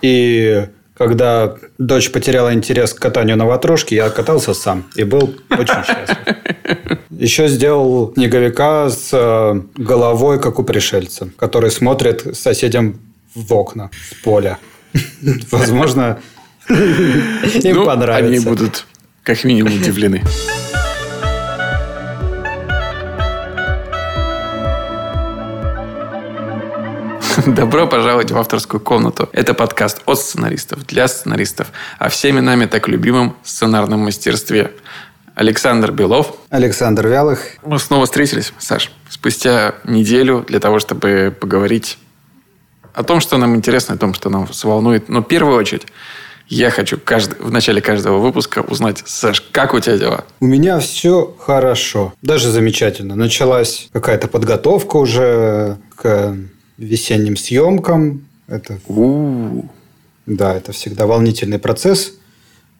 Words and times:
И 0.00 0.68
когда 0.94 1.56
дочь 1.78 2.12
потеряла 2.12 2.54
интерес 2.54 2.94
к 2.94 3.00
катанию 3.00 3.36
на 3.36 3.46
ватрушке, 3.46 3.96
я 3.96 4.10
катался 4.10 4.54
сам 4.54 4.84
и 4.94 5.02
был 5.04 5.34
очень 5.50 5.84
счастлив. 5.84 6.18
Еще 7.10 7.48
сделал 7.48 8.12
снеговика 8.14 8.90
с 8.90 9.10
э, 9.12 9.60
головой, 9.76 10.40
как 10.40 10.60
у 10.60 10.62
пришельца, 10.62 11.30
который 11.36 11.72
смотрит 11.72 12.36
соседям 12.36 13.00
в 13.34 13.52
окна 13.52 13.90
с 14.10 14.22
поля. 14.22 14.58
Возможно, 15.50 16.20
им 16.68 17.74
Ну, 17.76 17.84
понравится. 17.84 18.32
Они 18.32 18.38
будут 18.38 18.86
как 19.24 19.42
минимум 19.42 19.74
удивлены. 19.74 20.22
Добро 27.54 27.86
пожаловать 27.86 28.30
в 28.30 28.36
авторскую 28.36 28.78
комнату. 28.80 29.28
Это 29.32 29.54
подкаст 29.54 30.02
от 30.04 30.18
сценаристов 30.18 30.86
для 30.86 31.08
сценаристов 31.08 31.68
о 31.98 32.10
всеми 32.10 32.40
нами 32.40 32.66
так 32.66 32.88
любимом 32.88 33.36
сценарном 33.42 34.00
мастерстве. 34.00 34.72
Александр 35.34 35.92
Белов. 35.92 36.36
Александр 36.50 37.06
Вялых. 37.06 37.40
Мы 37.64 37.78
снова 37.78 38.04
встретились, 38.04 38.52
Саш, 38.58 38.90
спустя 39.08 39.76
неделю 39.84 40.44
для 40.46 40.60
того, 40.60 40.78
чтобы 40.78 41.34
поговорить 41.40 41.98
о 42.92 43.02
том, 43.02 43.20
что 43.20 43.38
нам 43.38 43.56
интересно, 43.56 43.94
о 43.94 43.98
том, 43.98 44.12
что 44.12 44.28
нам 44.28 44.46
волнует. 44.62 45.08
Но 45.08 45.20
в 45.20 45.24
первую 45.24 45.56
очередь 45.56 45.86
я 46.48 46.70
хочу 46.70 46.98
каждый, 47.02 47.40
в 47.40 47.50
начале 47.50 47.80
каждого 47.80 48.18
выпуска 48.18 48.60
узнать, 48.60 49.02
Саш, 49.06 49.40
как 49.52 49.72
у 49.72 49.80
тебя 49.80 49.96
дела? 49.96 50.24
У 50.40 50.46
меня 50.46 50.80
все 50.80 51.34
хорошо. 51.38 52.12
Даже 52.20 52.50
замечательно. 52.50 53.14
Началась 53.14 53.88
какая-то 53.92 54.28
подготовка 54.28 54.96
уже 54.96 55.78
к 55.94 56.36
весенним 56.78 57.36
съемкам. 57.36 58.22
Это, 58.46 58.78
У-у-у. 58.86 59.68
да, 60.26 60.54
это 60.54 60.72
всегда 60.72 61.06
волнительный 61.06 61.58
процесс. 61.58 62.12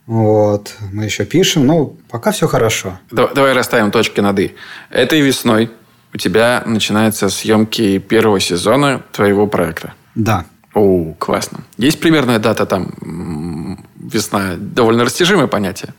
Вот. 0.06 0.74
Мы 0.92 1.04
еще 1.04 1.24
пишем. 1.26 1.66
Ну, 1.66 1.96
пока 2.08 2.30
все 2.30 2.46
хорошо. 2.48 2.98
Да- 3.10 3.28
Давай 3.34 3.52
расставим 3.52 3.90
точки 3.90 4.20
над 4.20 4.38
«и». 4.38 4.54
Этой 4.90 5.20
весной 5.20 5.70
у 6.14 6.16
тебя 6.16 6.62
начинаются 6.64 7.28
съемки 7.28 7.98
первого 7.98 8.40
сезона 8.40 9.02
твоего 9.12 9.46
проекта. 9.46 9.92
Да. 10.14 10.46
О, 10.72 11.12
классно. 11.18 11.58
Есть 11.76 12.00
примерная 12.00 12.38
дата 12.38 12.64
там? 12.64 13.84
Весна. 14.00 14.54
Довольно 14.56 15.04
растяжимое 15.04 15.46
понятие. 15.48 15.92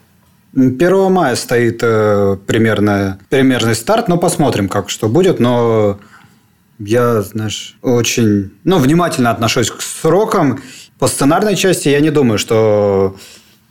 1 0.55 1.11
мая 1.11 1.35
стоит 1.35 1.79
э, 1.83 2.37
примерно, 2.47 3.19
примерный 3.29 3.75
старт, 3.75 4.07
но 4.07 4.17
посмотрим, 4.17 4.67
как 4.67 4.89
что 4.89 5.07
будет. 5.07 5.39
Но 5.39 5.99
я, 6.79 7.21
знаешь, 7.21 7.77
очень 7.81 8.51
ну, 8.63 8.79
внимательно 8.79 9.31
отношусь 9.31 9.69
к 9.69 9.81
срокам. 9.81 10.61
По 10.97 11.07
сценарной 11.07 11.55
части 11.55 11.89
я 11.89 11.99
не 11.99 12.09
думаю, 12.09 12.39
что 12.39 13.15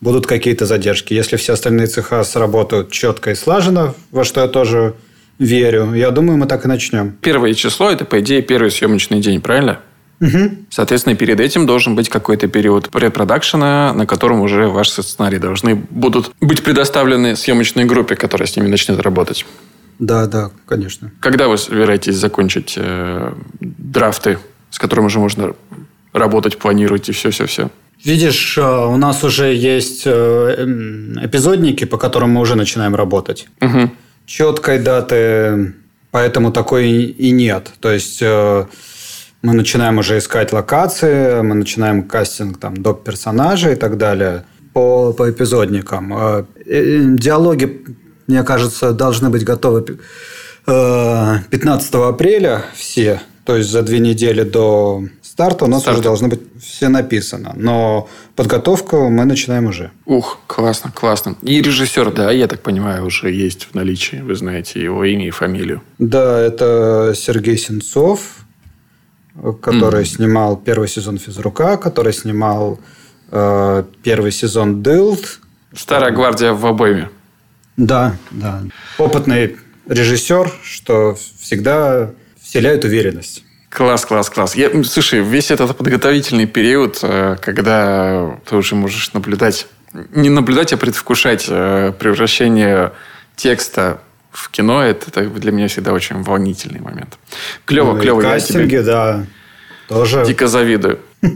будут 0.00 0.26
какие-то 0.26 0.66
задержки. 0.66 1.14
Если 1.14 1.36
все 1.36 1.54
остальные 1.54 1.88
цеха 1.88 2.22
сработают 2.24 2.90
четко 2.92 3.32
и 3.32 3.34
слаженно, 3.34 3.94
во 4.10 4.24
что 4.24 4.42
я 4.42 4.48
тоже 4.48 4.94
верю, 5.38 5.94
я 5.94 6.10
думаю, 6.10 6.38
мы 6.38 6.46
так 6.46 6.64
и 6.64 6.68
начнем. 6.68 7.16
Первое 7.20 7.54
число– 7.54 7.90
это, 7.92 8.04
по 8.04 8.20
идее, 8.20 8.42
первый 8.42 8.70
съемочный 8.70 9.20
день, 9.20 9.40
правильно? 9.40 9.80
Соответственно, 10.70 11.14
перед 11.14 11.38
этим 11.38 11.66
должен 11.66 11.94
быть 11.94 12.08
какой-то 12.08 12.48
период 12.48 12.90
предпродакшена, 12.90 13.92
на 13.92 14.04
котором 14.04 14.40
уже 14.40 14.66
ваши 14.66 15.02
сценарии 15.02 15.38
должны 15.38 15.76
будут 15.76 16.32
быть 16.40 16.64
предоставлены 16.64 17.36
съемочной 17.36 17.84
группе, 17.84 18.16
которая 18.16 18.48
с 18.48 18.56
ними 18.56 18.66
начнет 18.66 19.00
работать. 19.00 19.46
Да, 19.98 20.26
да, 20.26 20.50
конечно. 20.66 21.10
Когда 21.20 21.48
вы 21.48 21.58
собираетесь 21.58 22.16
закончить 22.16 22.74
э, 22.76 23.32
драфты, 23.60 24.38
с 24.70 24.78
которыми 24.78 25.06
уже 25.06 25.18
можно 25.18 25.54
работать, 26.12 26.58
планировать 26.58 27.08
и 27.08 27.12
все-все-все? 27.12 27.70
Видишь, 28.04 28.56
э, 28.56 28.62
у 28.62 28.96
нас 28.96 29.24
уже 29.24 29.54
есть 29.54 30.02
э, 30.06 30.54
м, 30.58 31.24
эпизодники, 31.24 31.84
по 31.84 31.96
которым 31.98 32.30
мы 32.30 32.40
уже 32.40 32.54
начинаем 32.54 32.94
работать. 32.94 33.48
Угу. 33.60 33.90
четкой 34.26 34.78
даты, 34.78 35.74
поэтому 36.10 36.52
такой 36.52 36.90
и 36.90 37.30
нет. 37.32 37.72
То 37.80 37.90
есть 37.90 38.18
э, 38.22 38.66
мы 39.42 39.52
начинаем 39.52 39.98
уже 39.98 40.18
искать 40.18 40.52
локации, 40.52 41.42
мы 41.42 41.54
начинаем 41.54 42.02
кастинг 42.02 42.58
там 42.58 42.76
доп. 42.76 43.04
персонажей 43.04 43.72
и 43.72 43.76
так 43.76 43.96
далее 43.96 44.44
по, 44.72 45.12
по 45.12 45.28
эпизодникам. 45.30 46.46
Диалоги, 46.66 47.84
мне 48.28 48.42
кажется, 48.44 48.92
должны 48.92 49.30
быть 49.30 49.42
готовы 49.44 49.82
пи- 49.82 49.98
э, 50.66 51.36
15 51.50 51.94
апреля 52.08 52.64
все. 52.74 53.20
То 53.44 53.56
есть 53.56 53.70
за 53.70 53.82
две 53.82 53.98
недели 53.98 54.42
до 54.42 55.02
старта 55.22 55.64
у 55.64 55.68
нас 55.68 55.80
Старта. 55.80 55.98
уже 56.00 56.04
должно 56.04 56.28
быть 56.28 56.40
все 56.60 56.88
написано. 56.88 57.54
Но 57.56 58.08
подготовку 58.36 59.08
мы 59.08 59.24
начинаем 59.24 59.66
уже. 59.66 59.90
Ух, 60.04 60.38
классно, 60.46 60.92
классно. 60.94 61.36
И 61.40 61.62
режиссер, 61.62 62.12
да, 62.12 62.30
я 62.30 62.46
так 62.46 62.60
понимаю, 62.60 63.06
уже 63.06 63.30
есть 63.32 63.68
в 63.72 63.74
наличии. 63.74 64.16
Вы 64.16 64.34
знаете 64.34 64.82
его 64.82 65.02
имя 65.04 65.26
и 65.28 65.30
фамилию. 65.30 65.80
Да, 65.98 66.38
это 66.38 67.14
Сергей 67.16 67.56
Сенцов, 67.56 68.20
который 69.62 70.00
Мгм. 70.02 70.06
снимал 70.06 70.56
первый 70.56 70.88
сезон 70.88 71.16
физрука, 71.18 71.78
который 71.78 72.12
снимал 72.12 72.78
э, 73.30 73.84
первый 74.02 74.32
сезон 74.32 74.82
Дилд. 74.82 75.40
Старая 75.74 76.10
гвардия 76.12 76.52
в 76.52 76.66
обойме. 76.66 77.08
Да, 77.78 78.16
да. 78.32 78.62
Опытный 78.98 79.56
режиссер, 79.88 80.52
что 80.62 81.16
всегда 81.40 82.10
вселяет 82.40 82.84
уверенность. 82.84 83.44
Класс, 83.70 84.04
класс, 84.04 84.28
класс. 84.30 84.56
Я, 84.56 84.70
слушай, 84.82 85.20
весь 85.20 85.50
этот 85.52 85.76
подготовительный 85.76 86.46
период, 86.46 86.98
э, 87.02 87.36
когда 87.40 88.38
ты 88.46 88.56
уже 88.56 88.74
можешь 88.74 89.12
наблюдать, 89.12 89.68
не 90.12 90.28
наблюдать, 90.28 90.72
а 90.72 90.76
предвкушать 90.76 91.46
э, 91.48 91.92
превращение 91.98 92.92
текста 93.36 94.00
в 94.32 94.50
кино, 94.50 94.82
это, 94.82 95.08
это 95.10 95.30
для 95.30 95.52
меня 95.52 95.68
всегда 95.68 95.92
очень 95.92 96.22
волнительный 96.22 96.80
момент. 96.80 97.16
Клево, 97.64 97.92
Ну 97.92 98.00
клево. 98.00 98.22
Я 98.22 98.32
Кастинги, 98.32 98.70
тебе 98.70 98.82
да, 98.82 99.26
тоже. 99.88 100.24
дико 100.26 100.48
завидую. 100.48 100.98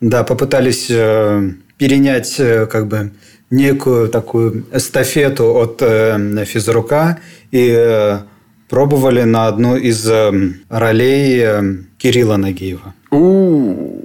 Да, 0.00 0.22
попытались 0.22 0.88
э, 0.90 1.50
перенять 1.78 2.36
как 2.36 2.88
бы 2.88 3.12
некую 3.50 4.08
такую 4.08 4.64
эстафету 4.72 5.54
от 5.54 5.78
э, 5.82 6.44
физрука 6.44 7.18
и 7.50 7.72
э, 7.76 8.20
пробовали 8.68 9.22
на 9.22 9.46
одну 9.46 9.76
из 9.76 10.06
э, 10.08 10.32
ролей 10.68 11.86
Кирилла 11.98 12.36
Нагиева. 12.36 12.94
У-у-у. 13.10 14.04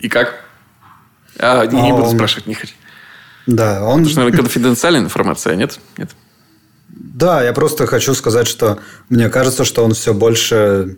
И 0.00 0.08
как? 0.08 0.44
А, 1.38 1.66
не, 1.66 1.82
не 1.82 1.90
А, 1.90 1.94
буду 1.94 2.08
он- 2.08 2.14
спрашивать, 2.14 2.46
не 2.46 2.54
хочу. 2.54 2.72
Да, 3.46 3.84
он... 3.84 4.00
Это 4.02 4.10
же, 4.10 4.16
наверное, 4.16 4.38
конфиденциальная 4.38 5.02
информация, 5.02 5.54
нет? 5.56 5.78
Нет. 5.98 6.10
Да, 6.88 7.42
я 7.44 7.52
просто 7.52 7.86
хочу 7.86 8.14
сказать, 8.14 8.46
что 8.48 8.78
мне 9.08 9.28
кажется, 9.28 9.64
что 9.64 9.84
он 9.84 9.92
все 9.94 10.14
больше 10.14 10.96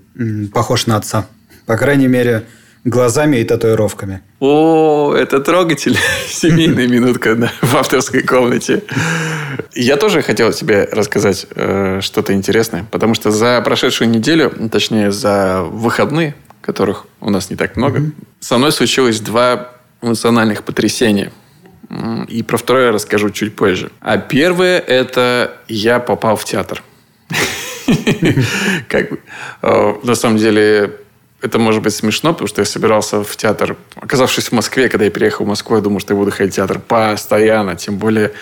похож 0.54 0.86
на 0.86 0.96
отца. 0.96 1.26
По 1.66 1.76
крайней 1.76 2.06
мере, 2.06 2.44
глазами 2.84 3.36
и 3.38 3.44
татуировками. 3.44 4.22
О, 4.40 5.14
это 5.14 5.40
трогательно. 5.40 5.98
Семейная 6.28 6.86
минутка 6.86 7.34
да, 7.34 7.52
в 7.60 7.74
авторской 7.76 8.22
комнате. 8.22 8.82
Я 9.74 9.96
тоже 9.96 10.22
хотел 10.22 10.52
тебе 10.52 10.88
рассказать 10.90 11.46
э, 11.54 12.00
что-то 12.02 12.32
интересное, 12.32 12.86
потому 12.90 13.14
что 13.14 13.30
за 13.30 13.60
прошедшую 13.62 14.10
неделю, 14.10 14.52
точнее, 14.70 15.10
за 15.12 15.62
выходные, 15.62 16.34
которых 16.60 17.06
у 17.20 17.30
нас 17.30 17.50
не 17.50 17.56
так 17.56 17.76
много, 17.76 18.02
со 18.40 18.58
мной 18.58 18.72
случилось 18.72 19.20
два 19.20 19.72
эмоциональных 20.02 20.64
потрясения. 20.64 21.32
И 22.28 22.42
про 22.42 22.58
второе 22.58 22.86
я 22.86 22.92
расскажу 22.92 23.30
чуть 23.30 23.56
позже. 23.56 23.90
А 24.00 24.18
первое– 24.18 24.78
это 24.86 25.56
я 25.68 26.00
попал 26.00 26.36
в 26.36 26.44
театр. 26.44 26.82
Как 28.88 29.12
э, 29.62 29.94
на 30.02 30.14
самом 30.14 30.36
деле, 30.36 30.92
это 31.40 31.58
может 31.58 31.82
быть 31.82 31.94
смешно, 31.94 32.32
потому 32.32 32.48
что 32.48 32.60
я 32.60 32.64
собирался 32.64 33.22
в 33.22 33.36
театр, 33.36 33.76
оказавшись 33.94 34.48
в 34.48 34.52
Москве, 34.52 34.88
когда 34.88 35.04
я 35.04 35.10
переехал 35.10 35.44
в 35.44 35.48
Москву, 35.48 35.76
я 35.76 35.82
думал, 35.82 36.00
что 36.00 36.14
я 36.14 36.18
буду 36.18 36.32
ходить 36.32 36.54
в 36.54 36.56
театр 36.56 36.80
постоянно, 36.80 37.76
тем 37.76 37.98
более, 37.98 38.32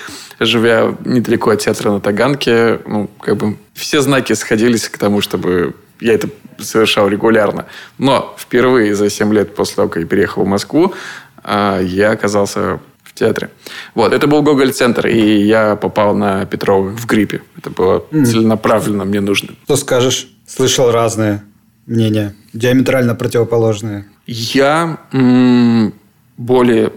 живя 0.40 0.94
недалеко 1.04 1.50
от 1.50 1.60
театра 1.60 1.90
на 1.90 2.00
Таганке, 2.00 2.80
ну, 2.86 3.10
как 3.20 3.36
бы 3.36 3.56
все 3.74 4.00
знаки 4.00 4.32
сходились 4.32 4.88
к 4.88 4.96
тому, 4.96 5.20
чтобы 5.20 5.74
я 6.00 6.14
это 6.14 6.28
совершал 6.58 7.08
регулярно. 7.08 7.66
Но 7.98 8.34
впервые 8.38 8.94
за 8.94 9.10
7 9.10 9.32
лет 9.32 9.54
после 9.54 9.76
того, 9.76 9.88
как 9.88 10.02
я 10.02 10.08
переехал 10.08 10.44
в 10.44 10.46
Москву, 10.46 10.94
а, 11.42 11.80
я 11.80 12.12
оказался 12.12 12.80
в 13.02 13.12
театре. 13.14 13.50
Вот, 13.94 14.14
это 14.14 14.26
был 14.26 14.42
Гоголь-центр, 14.42 15.06
и 15.06 15.42
я 15.42 15.76
попал 15.76 16.14
на 16.14 16.46
Петрова 16.46 16.88
в 16.88 17.06
гриппе. 17.06 17.42
Это 17.58 17.70
было 17.70 18.04
целенаправленно 18.10 19.04
мне 19.04 19.20
нужно. 19.20 19.50
Что 19.64 19.76
скажешь? 19.76 20.28
Слышал 20.46 20.90
разные 20.90 21.42
мнения, 21.86 22.34
диаметрально 22.52 23.14
противоположные. 23.14 24.06
Я 24.26 24.98
м, 25.12 25.94
более 26.36 26.92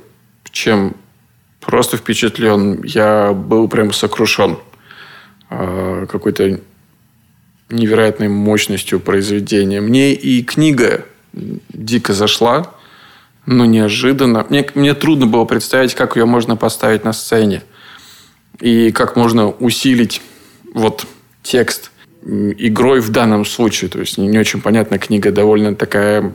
чем 0.52 0.96
просто 1.60 1.98
впечатлен. 1.98 2.82
Я 2.84 3.34
был 3.34 3.68
прям 3.68 3.94
сокрушен 3.94 4.58
э, 5.50 6.08
какой-то 6.10 6.60
невероятной 7.70 8.28
мощностью 8.30 9.00
произведения. 9.00 9.80
Мне 9.80 10.14
и 10.14 10.44
книга 10.44 11.06
дико 11.34 12.14
зашла, 12.14 12.74
но 13.46 13.66
неожиданно. 13.66 14.46
Мне, 14.50 14.68
мне 14.74 14.94
трудно 14.96 15.28
было 15.28 15.46
представить, 15.46 15.94
как 15.94 16.16
ее 16.16 16.26
можно 16.26 16.56
поставить 16.56 17.04
на 17.04 17.14
сцене. 17.14 17.64
И 18.60 18.92
как 18.92 19.16
можно 19.16 19.50
усилить 19.50 20.22
вот 20.74 21.06
текст 21.44 21.89
игрой 22.24 23.00
в 23.00 23.10
данном 23.10 23.46
случае. 23.46 23.90
То 23.90 24.00
есть 24.00 24.18
не, 24.18 24.38
очень 24.38 24.62
понятная 24.62 25.00
книга, 25.00 25.32
довольно 25.32 25.76
такая, 25.76 26.34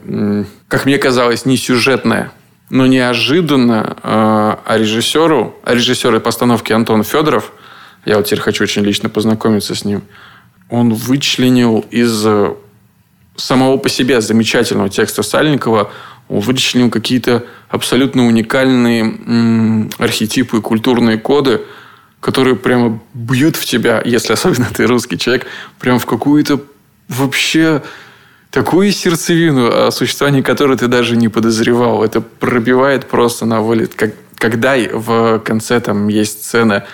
как 0.68 0.86
мне 0.86 0.98
казалось, 0.98 1.44
не 1.44 1.56
сюжетная. 1.56 2.32
Но 2.70 2.86
неожиданно 2.86 3.96
э, 3.96 3.98
а 4.02 4.78
режиссеру, 4.78 5.54
а 5.62 5.74
режиссер 5.74 6.18
постановки 6.20 6.72
Антон 6.72 7.04
Федоров, 7.04 7.52
я 8.06 8.16
вот 8.16 8.26
теперь 8.26 8.40
хочу 8.40 8.64
очень 8.64 8.82
лично 8.82 9.10
познакомиться 9.10 9.74
с 9.74 9.84
ним, 9.84 10.02
он 10.70 10.94
вычленил 10.94 11.84
из 11.90 12.24
э, 12.26 12.54
самого 13.36 13.76
по 13.76 13.90
себе 13.90 14.20
замечательного 14.22 14.88
текста 14.88 15.22
Сальникова, 15.22 15.92
он 16.28 16.40
вычленил 16.40 16.90
какие-то 16.90 17.44
абсолютно 17.68 18.26
уникальные 18.26 19.90
архетипы, 19.98 20.62
культурные 20.62 21.18
коды, 21.18 21.60
которые 22.24 22.56
прямо 22.56 23.00
бьют 23.12 23.56
в 23.56 23.66
тебя, 23.66 24.00
если 24.02 24.32
особенно 24.32 24.66
ты 24.72 24.86
русский 24.86 25.18
человек, 25.18 25.46
прям 25.78 25.98
в 25.98 26.06
какую-то 26.06 26.58
вообще 27.06 27.82
такую 28.50 28.92
сердцевину, 28.92 29.68
о 29.68 29.90
существовании 29.90 30.40
которой 30.40 30.78
ты 30.78 30.88
даже 30.88 31.16
не 31.18 31.28
подозревал. 31.28 32.02
Это 32.02 32.22
пробивает 32.22 33.06
просто 33.08 33.44
на 33.44 33.60
вылет. 33.60 33.94
Как, 33.94 34.14
когда 34.38 34.74
в 34.74 35.38
конце 35.40 35.78
там 35.80 36.08
есть 36.08 36.44
сцена 36.44 36.86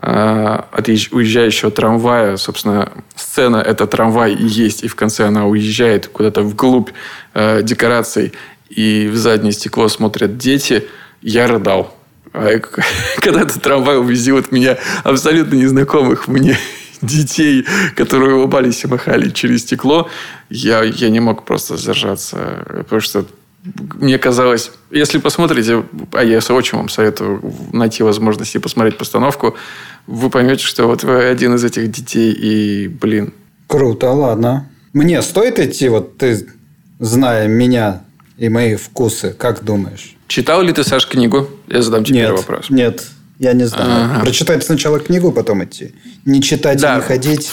э, 0.00 0.58
от 0.72 0.88
уезжающего 0.88 1.70
трамвая, 1.70 2.38
собственно, 2.38 2.90
сцена 3.14 3.58
это 3.58 3.86
трамвай 3.86 4.32
и 4.32 4.46
есть, 4.46 4.84
и 4.84 4.88
в 4.88 4.96
конце 4.96 5.26
она 5.26 5.44
уезжает 5.44 6.06
куда-то 6.06 6.40
вглубь 6.40 6.88
э, 7.34 7.62
декораций, 7.62 8.32
и 8.70 9.10
в 9.12 9.16
заднее 9.16 9.52
стекло 9.52 9.88
смотрят 9.88 10.38
дети, 10.38 10.86
я 11.20 11.46
рыдал. 11.46 11.97
А 12.32 12.58
когда 13.20 13.42
этот 13.42 13.62
трамвай 13.62 13.98
увезил 13.98 14.36
от 14.36 14.52
меня 14.52 14.78
абсолютно 15.04 15.54
незнакомых 15.54 16.28
мне 16.28 16.58
детей, 17.02 17.66
которые 17.96 18.36
улыбались 18.36 18.84
и 18.84 18.88
махали 18.88 19.30
через 19.30 19.62
стекло, 19.62 20.08
я, 20.50 20.82
я 20.82 21.10
не 21.10 21.20
мог 21.20 21.44
просто 21.44 21.76
сдержаться. 21.76 22.64
Потому 22.68 23.00
что 23.00 23.26
мне 24.00 24.18
казалось, 24.18 24.70
если 24.90 25.18
посмотрите, 25.18 25.84
а 26.12 26.24
я 26.24 26.38
очень 26.38 26.78
вам 26.78 26.88
советую 26.88 27.40
найти 27.72 28.02
возможность 28.02 28.54
и 28.54 28.58
посмотреть 28.58 28.96
постановку, 28.96 29.56
вы 30.06 30.30
поймете, 30.30 30.64
что 30.64 30.86
вот 30.86 31.02
вы 31.02 31.24
один 31.24 31.54
из 31.54 31.64
этих 31.64 31.90
детей, 31.90 32.32
и, 32.32 32.88
блин. 32.88 33.34
Круто, 33.66 34.10
ладно. 34.10 34.68
Мне 34.92 35.20
стоит 35.22 35.58
идти, 35.58 35.88
вот 35.88 36.16
ты, 36.16 36.48
зная 36.98 37.46
меня 37.46 38.04
и 38.38 38.48
мои 38.48 38.76
вкусы, 38.76 39.34
как 39.36 39.64
думаешь? 39.64 40.16
Читал 40.28 40.62
ли 40.62 40.72
ты, 40.72 40.84
Саш, 40.84 41.06
книгу? 41.06 41.48
Я 41.66 41.82
задам 41.82 42.04
тебе 42.04 42.20
нет, 42.20 42.30
вопрос. 42.30 42.70
Нет, 42.70 43.04
я 43.38 43.52
не 43.52 43.64
знаю. 43.64 44.04
Ага. 44.04 44.20
Прочитать 44.20 44.64
сначала 44.64 45.00
книгу, 45.00 45.32
потом 45.32 45.64
идти. 45.64 45.94
Не 46.24 46.40
читать 46.40 46.80
да. 46.80 46.94
и 46.94 46.96
не 46.96 47.02
ходить. 47.02 47.52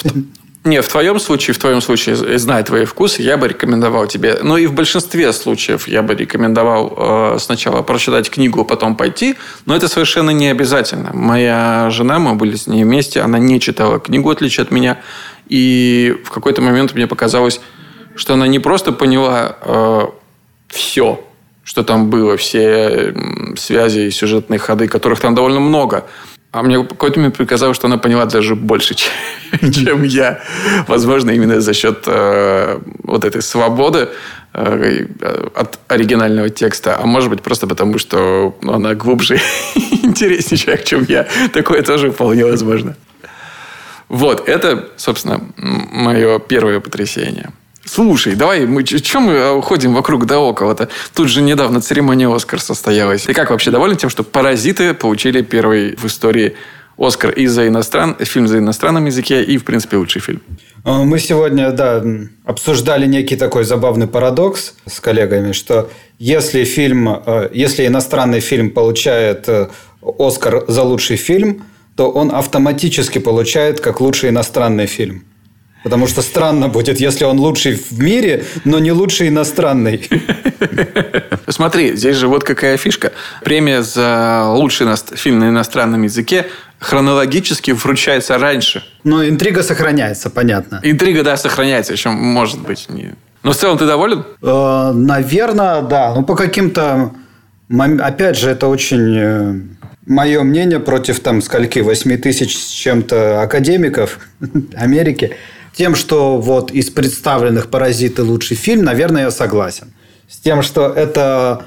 Не, 0.63 0.81
в 0.81 0.87
твоем 0.87 1.19
случае, 1.19 1.53
в 1.53 1.59
твоем 1.59 1.79
случае, 1.79 2.15
зная 2.39 2.63
твои 2.63 2.85
вкусы, 2.85 3.21
я 3.21 3.37
бы 3.37 3.47
рекомендовал 3.47 4.07
тебе, 4.07 4.39
ну 4.41 4.57
и 4.57 4.65
в 4.65 4.73
большинстве 4.73 5.31
случаев 5.31 5.87
я 5.87 6.01
бы 6.01 6.15
рекомендовал 6.15 6.95
э, 6.97 7.37
сначала 7.39 7.83
прочитать 7.83 8.31
книгу, 8.31 8.65
потом 8.65 8.95
пойти, 8.95 9.35
но 9.65 9.75
это 9.75 9.87
совершенно 9.87 10.31
не 10.31 10.47
обязательно. 10.47 11.11
Моя 11.13 11.91
жена, 11.91 12.17
мы 12.17 12.33
были 12.33 12.55
с 12.55 12.65
ней 12.65 12.83
вместе, 12.83 13.21
она 13.21 13.37
не 13.37 13.59
читала 13.59 13.99
книгу, 13.99 14.27
в 14.27 14.31
отличие 14.31 14.63
от 14.63 14.71
меня, 14.71 14.97
и 15.47 16.15
в 16.25 16.31
какой-то 16.31 16.63
момент 16.63 16.95
мне 16.95 17.05
показалось, 17.05 17.61
что 18.15 18.33
она 18.33 18.47
не 18.47 18.57
просто 18.57 18.91
поняла 18.91 19.57
э, 19.61 20.01
все, 20.75 21.23
что 21.63 21.83
там 21.83 22.09
было, 22.09 22.37
все 22.37 23.13
связи 23.57 24.01
и 24.01 24.11
сюжетные 24.11 24.59
ходы, 24.59 24.87
которых 24.87 25.19
там 25.19 25.33
довольно 25.33 25.59
много. 25.59 26.05
А 26.51 26.63
мне 26.63 26.81
какой-то 26.83 27.19
момент 27.19 27.37
показалось, 27.37 27.75
что 27.75 27.87
она 27.87 27.97
поняла 27.97 28.25
даже 28.25 28.55
больше, 28.55 28.95
чем 29.73 30.03
я. 30.03 30.39
Возможно, 30.87 31.31
именно 31.31 31.59
за 31.59 31.73
счет 31.73 32.03
э, 32.07 32.79
вот 33.03 33.25
этой 33.25 33.41
свободы 33.41 34.07
э, 34.53 35.05
от 35.53 35.79
оригинального 35.89 36.49
текста. 36.49 36.97
А 36.97 37.05
может 37.05 37.29
быть, 37.29 37.41
просто 37.41 37.67
потому, 37.67 37.97
что 37.97 38.55
она 38.63 38.93
глубже 38.95 39.35
и 39.75 40.05
интереснее 40.05 40.57
человек, 40.57 40.85
чем 40.85 41.05
я. 41.09 41.27
Такое 41.51 41.81
тоже 41.81 42.11
вполне 42.11 42.45
возможно. 42.45 42.95
Вот, 44.07 44.47
это, 44.47 44.87
собственно, 44.95 45.41
мое 45.57 46.39
первое 46.39 46.79
потрясение. 46.79 47.51
Слушай, 47.85 48.35
давай, 48.35 48.65
мы 48.65 48.83
чем 48.83 49.23
мы 49.23 49.33
э, 49.33 49.61
ходим 49.61 49.93
вокруг 49.93 50.25
да 50.25 50.39
около-то? 50.39 50.89
Тут 51.13 51.29
же 51.29 51.41
недавно 51.41 51.81
церемония 51.81 52.33
Оскар 52.33 52.59
состоялась. 52.59 53.23
Ты 53.23 53.33
как 53.33 53.51
вообще 53.51 53.71
доволен 53.71 53.95
тем, 53.95 54.09
что 54.09 54.23
«Паразиты» 54.23 54.93
получили 54.93 55.41
первый 55.43 55.95
в 55.95 56.05
истории 56.05 56.55
Оскар 56.97 57.31
и 57.31 57.45
за 57.47 57.67
иностран... 57.67 58.15
фильм 58.15 58.47
за 58.47 58.57
иностранном 58.57 59.05
языке, 59.05 59.43
и, 59.43 59.57
в 59.57 59.65
принципе, 59.65 59.97
лучший 59.97 60.21
фильм. 60.21 60.41
А, 60.83 61.03
мы 61.03 61.19
сегодня, 61.19 61.71
да, 61.71 62.03
обсуждали 62.43 63.05
некий 63.05 63.35
такой 63.35 63.65
забавный 63.65 64.07
парадокс 64.07 64.73
с 64.87 64.99
коллегами, 64.99 65.51
что 65.51 65.89
если 66.17 66.63
фильм, 66.63 67.09
э, 67.09 67.49
если 67.53 67.85
иностранный 67.85 68.39
фильм 68.39 68.71
получает 68.71 69.47
э, 69.47 69.67
Оскар 70.01 70.63
за 70.67 70.83
лучший 70.83 71.17
фильм, 71.17 71.63
то 71.95 72.09
он 72.09 72.31
автоматически 72.33 73.19
получает 73.19 73.79
как 73.79 74.01
лучший 74.01 74.29
иностранный 74.29 74.87
фильм. 74.87 75.23
Потому 75.85 76.07
что 76.07 76.23
странно 76.23 76.67
будет, 76.67 76.99
если 76.99 77.25
он 77.25 77.39
лучший 77.39 77.75
в 77.75 77.99
мире, 77.99 78.43
но 78.63 78.79
не 78.79 78.91
лучший 78.91 79.27
иностранный. 79.27 80.09
Смотри, 81.47 81.95
здесь 81.95 82.15
же 82.15 82.27
вот 82.27 82.43
какая 82.43 82.75
фишка. 82.77 83.11
Премия 83.43 83.83
за 83.83 84.45
лучший 84.47 84.87
фильм 85.13 85.37
на 85.37 85.49
иностранном 85.49 86.01
языке 86.01 86.47
хронологически 86.79 87.69
вручается 87.69 88.39
раньше. 88.39 88.83
Но 89.03 89.23
интрига 89.27 89.61
сохраняется, 89.61 90.31
понятно. 90.31 90.79
Интрига, 90.81 91.21
да, 91.21 91.37
сохраняется, 91.37 91.93
еще 91.93 92.09
может 92.09 92.61
быть. 92.61 92.87
Не... 92.89 93.13
Но 93.43 93.51
в 93.51 93.55
целом 93.55 93.77
ты 93.77 93.85
доволен? 93.85 94.25
Э, 94.41 94.91
наверное, 94.91 95.83
да. 95.83 96.15
Ну, 96.15 96.23
по 96.23 96.35
каким-то... 96.35 97.11
Опять 97.99 98.39
же, 98.39 98.49
это 98.49 98.65
очень 98.65 99.15
э, 99.15 99.59
мое 100.07 100.41
мнение 100.41 100.79
против 100.79 101.19
там 101.19 101.43
скольки, 101.43 101.77
8 101.77 102.17
тысяч 102.17 102.57
с 102.57 102.69
чем-то 102.69 103.43
академиков 103.43 104.17
Америки. 104.75 105.35
Тем, 105.75 105.95
что 105.95 106.37
вот 106.37 106.71
из 106.71 106.89
представленных 106.89 107.69
«Паразиты» 107.69 108.23
лучший 108.23 108.55
фильм, 108.55 108.85
наверное, 108.85 109.23
я 109.23 109.31
согласен. 109.31 109.93
С 110.29 110.37
тем, 110.37 110.61
что 110.61 110.87
это 110.87 111.65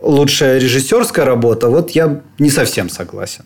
лучшая 0.00 0.58
режиссерская 0.58 1.24
работа, 1.24 1.68
вот 1.68 1.90
я 1.90 2.22
не 2.38 2.50
совсем 2.50 2.88
согласен. 2.88 3.44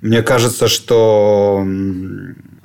Мне 0.00 0.22
кажется, 0.22 0.68
что 0.68 1.66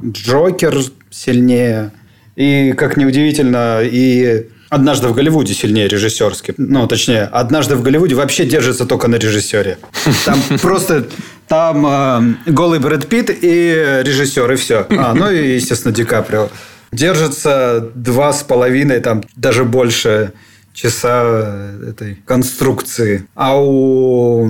Джокер 0.03 0.77
сильнее. 1.09 1.91
И, 2.35 2.73
как 2.77 2.95
неудивительно, 2.95 3.81
и 3.83 4.47
«Однажды 4.69 5.07
в 5.07 5.15
Голливуде» 5.15 5.53
сильнее 5.53 5.87
режиссерски. 5.87 6.53
Ну, 6.57 6.87
точнее, 6.87 7.23
«Однажды 7.23 7.75
в 7.75 7.81
Голливуде» 7.81 8.15
вообще 8.15 8.45
держится 8.45 8.85
только 8.85 9.07
на 9.07 9.15
режиссере. 9.15 9.79
Там 10.25 10.41
просто 10.61 11.07
там 11.47 11.85
э, 11.87 12.51
голый 12.51 12.79
Брэд 12.79 13.07
Питт 13.07 13.31
и 13.31 14.01
режиссер, 14.03 14.51
и 14.51 14.55
все. 14.55 14.85
А, 14.91 15.13
ну 15.15 15.31
и, 15.31 15.55
естественно, 15.55 15.93
Ди 15.93 16.03
Каприо. 16.03 16.49
Держится 16.91 17.91
два 17.93 18.33
с 18.33 18.43
половиной, 18.43 18.99
там 18.99 19.23
даже 19.35 19.63
больше 19.63 20.33
часа 20.73 21.71
этой 21.87 22.15
конструкции. 22.25 23.27
А 23.35 23.59
у 23.59 24.49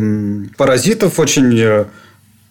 паразитов 0.58 1.20
очень 1.20 1.58
э, 1.60 1.86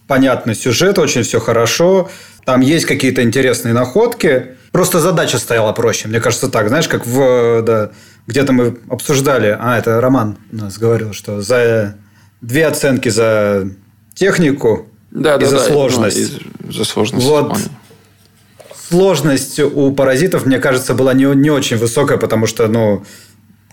понятный 0.07 0.55
сюжет, 0.55 0.99
очень 0.99 1.23
все 1.23 1.39
хорошо. 1.39 2.11
Там 2.45 2.61
есть 2.61 2.87
какие-то 2.87 3.23
интересные 3.23 3.75
находки. 3.75 4.57
Просто 4.73 5.01
задача 5.01 5.39
стояла 5.39 5.73
проще. 5.73 6.09
Мне 6.09 6.21
кажется, 6.21 6.49
так. 6.49 6.69
Знаешь, 6.69 6.89
как 6.89 7.07
в... 7.07 7.63
Да, 7.63 7.91
где-то 8.27 8.53
мы 8.53 8.79
обсуждали... 8.91 9.57
А, 9.59 9.79
это 9.79 10.01
Роман 10.01 10.39
у 10.53 10.57
нас 10.57 10.79
говорил, 10.79 11.13
что 11.13 11.41
за 11.41 11.95
две 12.41 12.67
оценки 12.67 13.09
за 13.09 13.71
технику 14.15 14.89
да, 15.11 15.37
и 15.37 15.41
да, 15.41 15.47
за 15.47 15.57
да, 15.57 15.63
сложность. 15.65 16.41
Ну, 16.61 16.73
за 16.73 16.85
сложность. 16.85 17.27
Вот 17.27 17.59
сложность 18.89 19.61
у 19.61 19.93
паразитов, 19.93 20.47
мне 20.47 20.59
кажется, 20.59 20.95
была 20.95 21.15
не, 21.15 21.25
не 21.25 21.51
очень 21.51 21.77
высокая, 21.77 22.19
потому 22.19 22.47
что, 22.47 22.69
ну, 22.69 23.05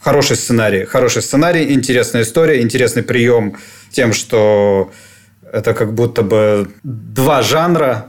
хороший 0.01 0.35
сценарий. 0.35 0.85
Хороший 0.85 1.21
сценарий, 1.21 1.73
интересная 1.73 2.23
история, 2.23 2.61
интересный 2.61 3.03
прием 3.03 3.57
тем, 3.91 4.13
что 4.13 4.91
это 5.51 5.73
как 5.73 5.93
будто 5.93 6.21
бы 6.21 6.67
два 6.83 7.41
жанра 7.41 8.07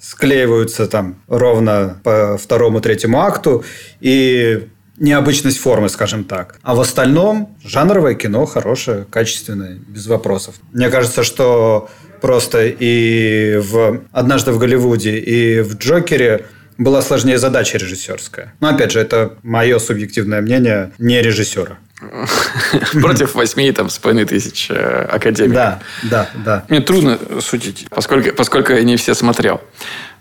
склеиваются 0.00 0.86
там 0.86 1.16
ровно 1.28 2.00
по 2.02 2.36
второму, 2.38 2.80
третьему 2.80 3.20
акту, 3.20 3.64
и 4.00 4.68
необычность 4.98 5.58
формы, 5.58 5.88
скажем 5.88 6.24
так. 6.24 6.58
А 6.62 6.74
в 6.74 6.80
остальном 6.80 7.56
жанровое 7.64 8.14
кино 8.14 8.46
хорошее, 8.46 9.06
качественное, 9.10 9.78
без 9.88 10.06
вопросов. 10.06 10.56
Мне 10.72 10.88
кажется, 10.88 11.22
что 11.22 11.88
просто 12.20 12.66
и 12.66 13.58
в 13.58 14.02
«Однажды 14.12 14.52
в 14.52 14.58
Голливуде», 14.58 15.18
и 15.18 15.60
в 15.60 15.76
«Джокере» 15.76 16.46
была 16.78 17.02
сложнее 17.02 17.38
задача 17.38 17.78
режиссерская. 17.78 18.54
Но, 18.60 18.68
опять 18.68 18.92
же, 18.92 19.00
это 19.00 19.38
мое 19.42 19.78
субъективное 19.78 20.40
мнение, 20.40 20.92
не 20.98 21.22
режиссера. 21.22 21.78
Против 22.92 23.34
восьми 23.34 23.72
там 23.72 23.88
с 23.88 23.98
половиной 23.98 24.26
тысяч 24.26 24.66
э, 24.70 25.06
академиков. 25.10 25.54
Да, 25.54 25.80
да, 26.02 26.28
да. 26.44 26.64
Мне 26.68 26.80
трудно 26.80 27.18
судить, 27.40 27.86
поскольку, 27.88 28.34
поскольку 28.36 28.72
я 28.74 28.82
не 28.82 28.96
все 28.96 29.14
смотрел. 29.14 29.62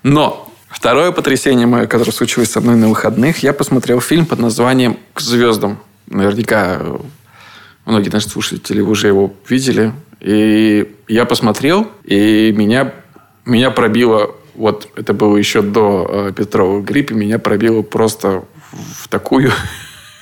Но 0.04 0.55
второе 0.76 1.12
потрясение 1.12 1.66
мое, 1.66 1.88
которое 1.88 2.12
случилось 2.12 2.52
со 2.52 2.62
мной 2.62 2.76
на 2.76 2.90
выходных, 2.90 3.40
я 3.40 3.54
посмотрел 3.54 4.02
фильм 4.02 4.26
под 4.26 4.40
названием 4.40 4.98
«К 5.14 5.22
звездам». 5.22 5.80
Наверняка 6.08 6.78
э, 6.80 6.98
многие 7.86 8.10
наши 8.10 8.30
слушатели 8.30 8.82
уже 8.82 9.08
его 9.08 9.34
видели. 9.48 9.94
И 10.20 10.94
я 11.08 11.26
посмотрел, 11.26 11.90
и 12.04 12.54
меня, 12.56 12.94
меня 13.46 13.72
пробило, 13.72 14.36
вот 14.54 14.90
это 14.96 15.14
было 15.14 15.38
еще 15.38 15.62
до 15.62 16.08
э, 16.10 16.34
Петрова 16.36 16.82
гриппа, 16.82 17.14
меня 17.14 17.40
пробило 17.40 17.82
просто 17.82 18.44
в 18.72 19.08
такую 19.08 19.52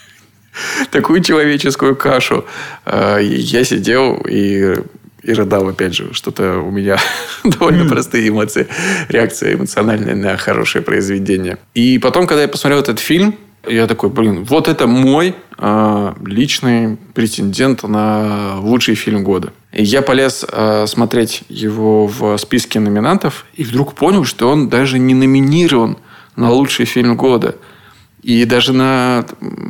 такую 0.91 1.23
человеческую 1.23 1.95
кашу. 1.95 2.45
Э, 2.85 3.19
я 3.21 3.63
сидел 3.63 4.23
и 4.27 4.77
и 5.23 5.33
рыдал, 5.33 5.67
опять 5.69 5.95
же, 5.95 6.13
что-то 6.13 6.59
у 6.59 6.69
меня 6.69 6.97
довольно 7.43 7.85
простые 7.89 8.27
эмоции, 8.27 8.67
реакция 9.07 9.55
эмоциональная 9.55 10.15
на 10.15 10.37
хорошее 10.37 10.83
произведение. 10.83 11.57
И 11.73 11.97
потом, 11.97 12.27
когда 12.27 12.43
я 12.43 12.47
посмотрел 12.47 12.79
этот 12.79 12.99
фильм, 12.99 13.35
я 13.67 13.87
такой, 13.87 14.09
блин, 14.09 14.43
вот 14.43 14.67
это 14.67 14.87
мой 14.87 15.35
э, 15.57 16.13
личный 16.25 16.97
претендент 17.13 17.83
на 17.83 18.59
лучший 18.59 18.95
фильм 18.95 19.23
года. 19.23 19.53
И 19.71 19.83
я 19.83 20.01
полез 20.01 20.45
э, 20.51 20.85
смотреть 20.87 21.43
его 21.47 22.07
в 22.07 22.37
списке 22.37 22.81
номинантов 22.81 23.45
и 23.55 23.63
вдруг 23.63 23.93
понял, 23.93 24.25
что 24.25 24.49
он 24.49 24.67
даже 24.67 24.99
не 24.99 25.13
номинирован 25.13 25.97
на 26.35 26.51
лучший 26.51 26.85
фильм 26.85 27.15
года. 27.15 27.55
И 28.21 28.43
даже 28.45 28.73
на 28.73 29.25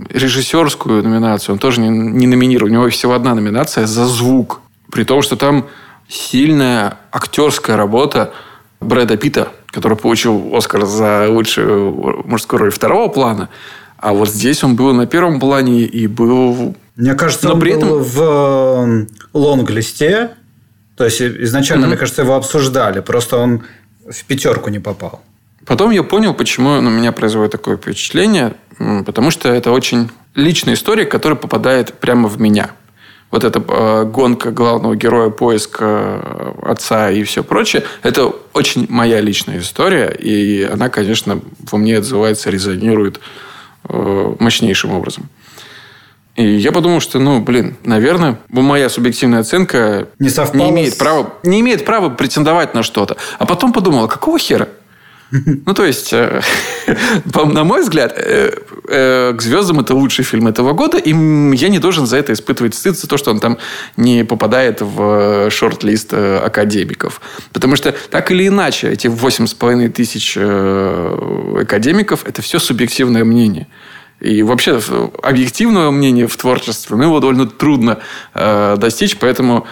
режиссерскую 0.10 1.04
номинацию 1.04 1.54
он 1.54 1.60
тоже 1.60 1.82
не, 1.82 1.90
не 1.90 2.28
номинирован. 2.28 2.72
У 2.72 2.74
него 2.74 2.90
всего 2.90 3.14
одна 3.14 3.36
номинация 3.36 3.86
за 3.86 4.06
звук. 4.06 4.62
При 4.94 5.06
том, 5.06 5.24
что 5.24 5.36
там 5.36 5.66
сильная 6.08 7.00
актерская 7.12 7.76
работа 7.76 8.32
Брэда 8.80 9.18
Питта, 9.18 9.48
который 9.72 9.98
получил 9.98 10.56
Оскар 10.56 10.86
за 10.86 11.30
лучшую 11.30 12.22
мужскую 12.28 12.60
роль 12.60 12.72
второго 12.72 13.08
плана. 13.08 13.50
А 13.98 14.14
вот 14.14 14.30
здесь 14.30 14.64
он 14.64 14.76
был 14.76 14.94
на 14.94 15.08
первом 15.08 15.40
плане 15.40 15.82
и 15.82 16.06
был... 16.06 16.76
Мне 16.96 17.16
кажется, 17.16 17.48
Но 17.48 17.56
он 17.56 17.60
при 17.60 17.72
этом... 17.72 17.90
был 17.90 18.00
в 18.04 18.22
эм, 18.22 19.10
лонг-листе. 19.34 20.36
То 20.96 21.06
есть, 21.06 21.24
изначально, 21.24 21.86
mm-hmm. 21.86 21.88
мне 21.88 21.98
кажется, 21.98 22.22
его 22.22 22.36
обсуждали. 22.36 23.00
Просто 23.00 23.38
он 23.38 23.64
в 24.08 24.24
пятерку 24.26 24.70
не 24.70 24.78
попал. 24.78 25.24
Потом 25.66 25.90
я 25.90 26.04
понял, 26.04 26.36
почему 26.36 26.80
на 26.82 26.90
меня 26.90 27.12
производит 27.12 27.54
такое 27.54 27.78
впечатление. 27.78 28.54
Потому 28.78 29.32
что 29.32 29.50
это 29.50 29.72
очень 29.72 30.12
личная 30.36 30.76
история, 30.76 31.06
которая 31.06 31.40
попадает 31.40 31.96
прямо 31.96 32.30
в 32.30 32.40
меня. 32.40 32.72
Вот 33.34 33.44
эта 33.44 33.64
э, 33.68 34.04
гонка 34.04 34.52
главного 34.52 34.96
героя, 34.96 35.32
поиск 35.32 35.78
э, 35.80 36.54
отца 36.62 37.10
и 37.10 37.24
все 37.24 37.44
прочее, 37.44 37.84
это 38.04 38.32
очень 38.54 38.86
моя 38.90 39.22
личная 39.22 39.58
история. 39.58 40.12
И 40.12 40.62
она, 40.62 40.90
конечно, 40.90 41.42
во 41.72 41.80
мне 41.80 41.98
отзывается, 41.98 42.52
резонирует 42.52 43.20
э, 43.90 44.36
мощнейшим 44.38 44.92
образом. 44.92 45.30
И 46.36 46.46
я 46.46 46.72
подумал, 46.72 47.00
что, 47.00 47.18
ну, 47.18 47.42
блин, 47.42 47.76
наверное, 47.84 48.38
моя 48.50 48.88
субъективная 48.88 49.40
оценка 49.40 50.10
не, 50.20 50.30
не, 50.54 50.70
имеет, 50.70 51.00
права, 51.00 51.34
не 51.42 51.62
имеет 51.62 51.86
права 51.86 52.10
претендовать 52.10 52.76
на 52.76 52.84
что-то. 52.84 53.18
А 53.40 53.48
потом 53.48 53.74
подумал, 53.74 54.04
а 54.04 54.08
какого 54.08 54.38
хера? 54.38 54.68
Ну, 55.66 55.74
то 55.74 55.84
есть, 55.84 56.14
э, 56.14 56.42
на 57.36 57.64
мой 57.64 57.82
взгляд, 57.82 58.14
э, 58.16 58.52
э, 58.88 59.34
«К 59.36 59.42
звездам» 59.42 59.80
это 59.80 59.96
лучший 59.96 60.24
фильм 60.24 60.48
этого 60.48 60.74
года, 60.74 60.98
и 60.98 61.10
я 61.10 61.70
не 61.70 61.80
должен 61.80 62.06
за 62.06 62.18
это 62.18 62.34
испытывать 62.34 62.76
стыд 62.76 62.98
за 62.98 63.08
то, 63.08 63.18
что 63.18 63.32
он 63.32 63.40
там 63.40 63.58
не 63.98 64.24
попадает 64.26 64.82
в 64.82 65.50
шорт-лист 65.50 66.14
академиков. 66.14 67.20
Потому 67.52 67.76
что 67.76 67.96
так 68.12 68.32
или 68.32 68.48
иначе, 68.48 68.90
эти 68.90 69.08
восемь 69.08 69.48
с 69.48 69.54
половиной 69.54 69.90
тысяч 69.90 70.38
академиков– 70.38 72.24
это 72.26 72.42
все 72.42 72.60
субъективное 72.60 73.24
мнение. 73.24 73.68
И 74.20 74.44
вообще 74.44 74.80
объективного 75.22 75.92
мнения 75.92 76.28
в 76.28 76.38
творчестве, 76.38 76.96
ну, 76.96 77.04
его 77.04 77.20
довольно 77.20 77.46
трудно 77.46 78.00
э, 78.34 78.76
достичь, 78.78 79.18
поэтому 79.18 79.68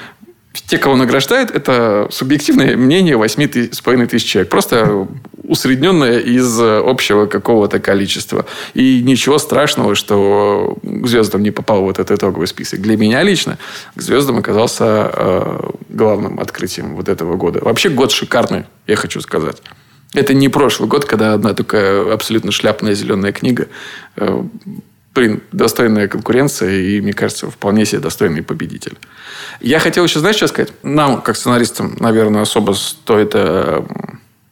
те, 0.53 0.77
кого 0.77 0.95
награждают, 0.95 1.51
это 1.51 2.07
субъективное 2.11 2.75
мнение 2.75 3.15
8,5 3.15 4.07
тысяч 4.07 4.27
человек. 4.27 4.49
Просто 4.49 5.07
усредненное 5.43 6.19
из 6.19 6.59
общего 6.59 7.25
какого-то 7.25 7.79
количества. 7.79 8.45
И 8.73 9.01
ничего 9.01 9.37
страшного, 9.37 9.95
что 9.95 10.77
к 10.81 11.07
звездам 11.07 11.43
не 11.43 11.51
попал 11.51 11.81
вот 11.81 11.99
этот 11.99 12.19
итоговый 12.19 12.47
список. 12.47 12.81
Для 12.81 12.97
меня 12.97 13.23
лично 13.23 13.57
к 13.95 14.01
звездам 14.01 14.37
оказался 14.37 15.11
э, 15.13 15.59
главным 15.89 16.39
открытием 16.39 16.95
вот 16.95 17.09
этого 17.09 17.35
года. 17.35 17.59
Вообще 17.61 17.89
год 17.89 18.11
шикарный, 18.11 18.65
я 18.87 18.95
хочу 18.95 19.21
сказать. 19.21 19.61
Это 20.13 20.33
не 20.33 20.49
прошлый 20.49 20.89
год, 20.89 21.05
когда 21.05 21.33
одна 21.33 21.53
такая 21.53 22.13
абсолютно 22.13 22.51
шляпная 22.51 22.93
зеленая 22.93 23.31
книга 23.31 23.67
э, 24.17 24.43
блин, 25.13 25.41
достойная 25.51 26.07
конкуренция 26.07 26.71
и, 26.71 27.01
мне 27.01 27.13
кажется, 27.13 27.49
вполне 27.49 27.85
себе 27.85 28.01
достойный 28.01 28.43
победитель. 28.43 28.97
Я 29.59 29.79
хотел 29.79 30.03
еще, 30.03 30.19
знаешь, 30.19 30.37
что 30.37 30.47
сказать? 30.47 30.71
Нам, 30.83 31.21
как 31.21 31.35
сценаристам, 31.35 31.95
наверное, 31.99 32.41
особо 32.41 32.73
стоит 32.73 33.31
э, 33.33 33.83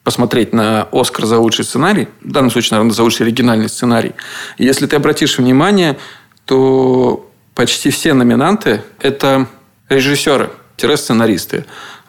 посмотреть 0.03 0.53
на 0.53 0.87
Оскар 0.91 1.25
за 1.25 1.39
лучший 1.39 1.65
сценарий. 1.65 2.07
В 2.21 2.31
данном 2.31 2.51
случае, 2.51 2.77
наверное, 2.77 2.93
за 2.93 3.03
лучший 3.03 3.25
оригинальный 3.25 3.69
сценарий. 3.69 4.13
Если 4.57 4.85
ты 4.85 4.95
обратишь 4.95 5.37
внимание, 5.37 5.97
то 6.45 7.29
почти 7.55 7.89
все 7.89 8.13
номинанты– 8.13 8.81
это 8.99 9.47
режиссеры-сценаристы. 9.89 10.59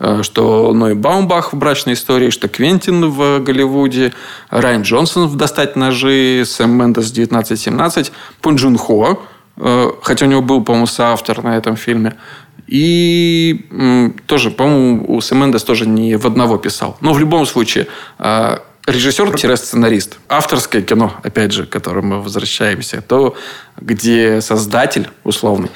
Э, 0.00 0.22
что 0.22 0.72
Ной 0.72 0.94
Баумбах 0.94 1.52
в 1.52 1.56
«Брачной 1.56 1.92
истории», 1.92 2.30
что 2.30 2.48
Квентин 2.48 3.10
в 3.10 3.40
Голливуде, 3.40 4.14
Райан 4.48 4.80
Джонсон 4.80 5.28
в 5.28 5.36
«Достать 5.36 5.76
ножи», 5.76 6.42
Сэм 6.46 6.70
Мендес 6.70 7.12
«1917», 7.12 8.10
Пун 8.40 8.56
Джун 8.56 8.78
Хо, 8.78 9.22
э, 9.58 9.90
хотя 10.02 10.24
у 10.24 10.28
него 10.28 10.40
был, 10.40 10.64
по-моему, 10.64 10.86
соавтор 10.86 11.42
на 11.42 11.58
этом 11.58 11.76
фильме. 11.76 12.16
И 12.66 14.14
тоже, 14.26 14.50
по-моему, 14.50 15.04
у 15.08 15.20
Сэм 15.20 15.38
Мендес 15.38 15.64
тоже 15.64 15.86
не 15.86 16.16
в 16.16 16.26
одного 16.26 16.56
писал. 16.56 16.96
Но 17.02 17.12
в 17.12 17.18
любом 17.18 17.44
случае, 17.44 17.86
э, 18.18 18.56
режиссер-сценарист. 18.86 20.18
Авторское 20.28 20.80
кино, 20.80 21.12
опять 21.22 21.52
же, 21.52 21.66
к 21.66 21.68
которому 21.68 22.16
мы 22.16 22.22
возвращаемся, 22.22 23.02
то, 23.02 23.36
где 23.78 24.40
создатель, 24.40 25.08
условный, 25.24 25.70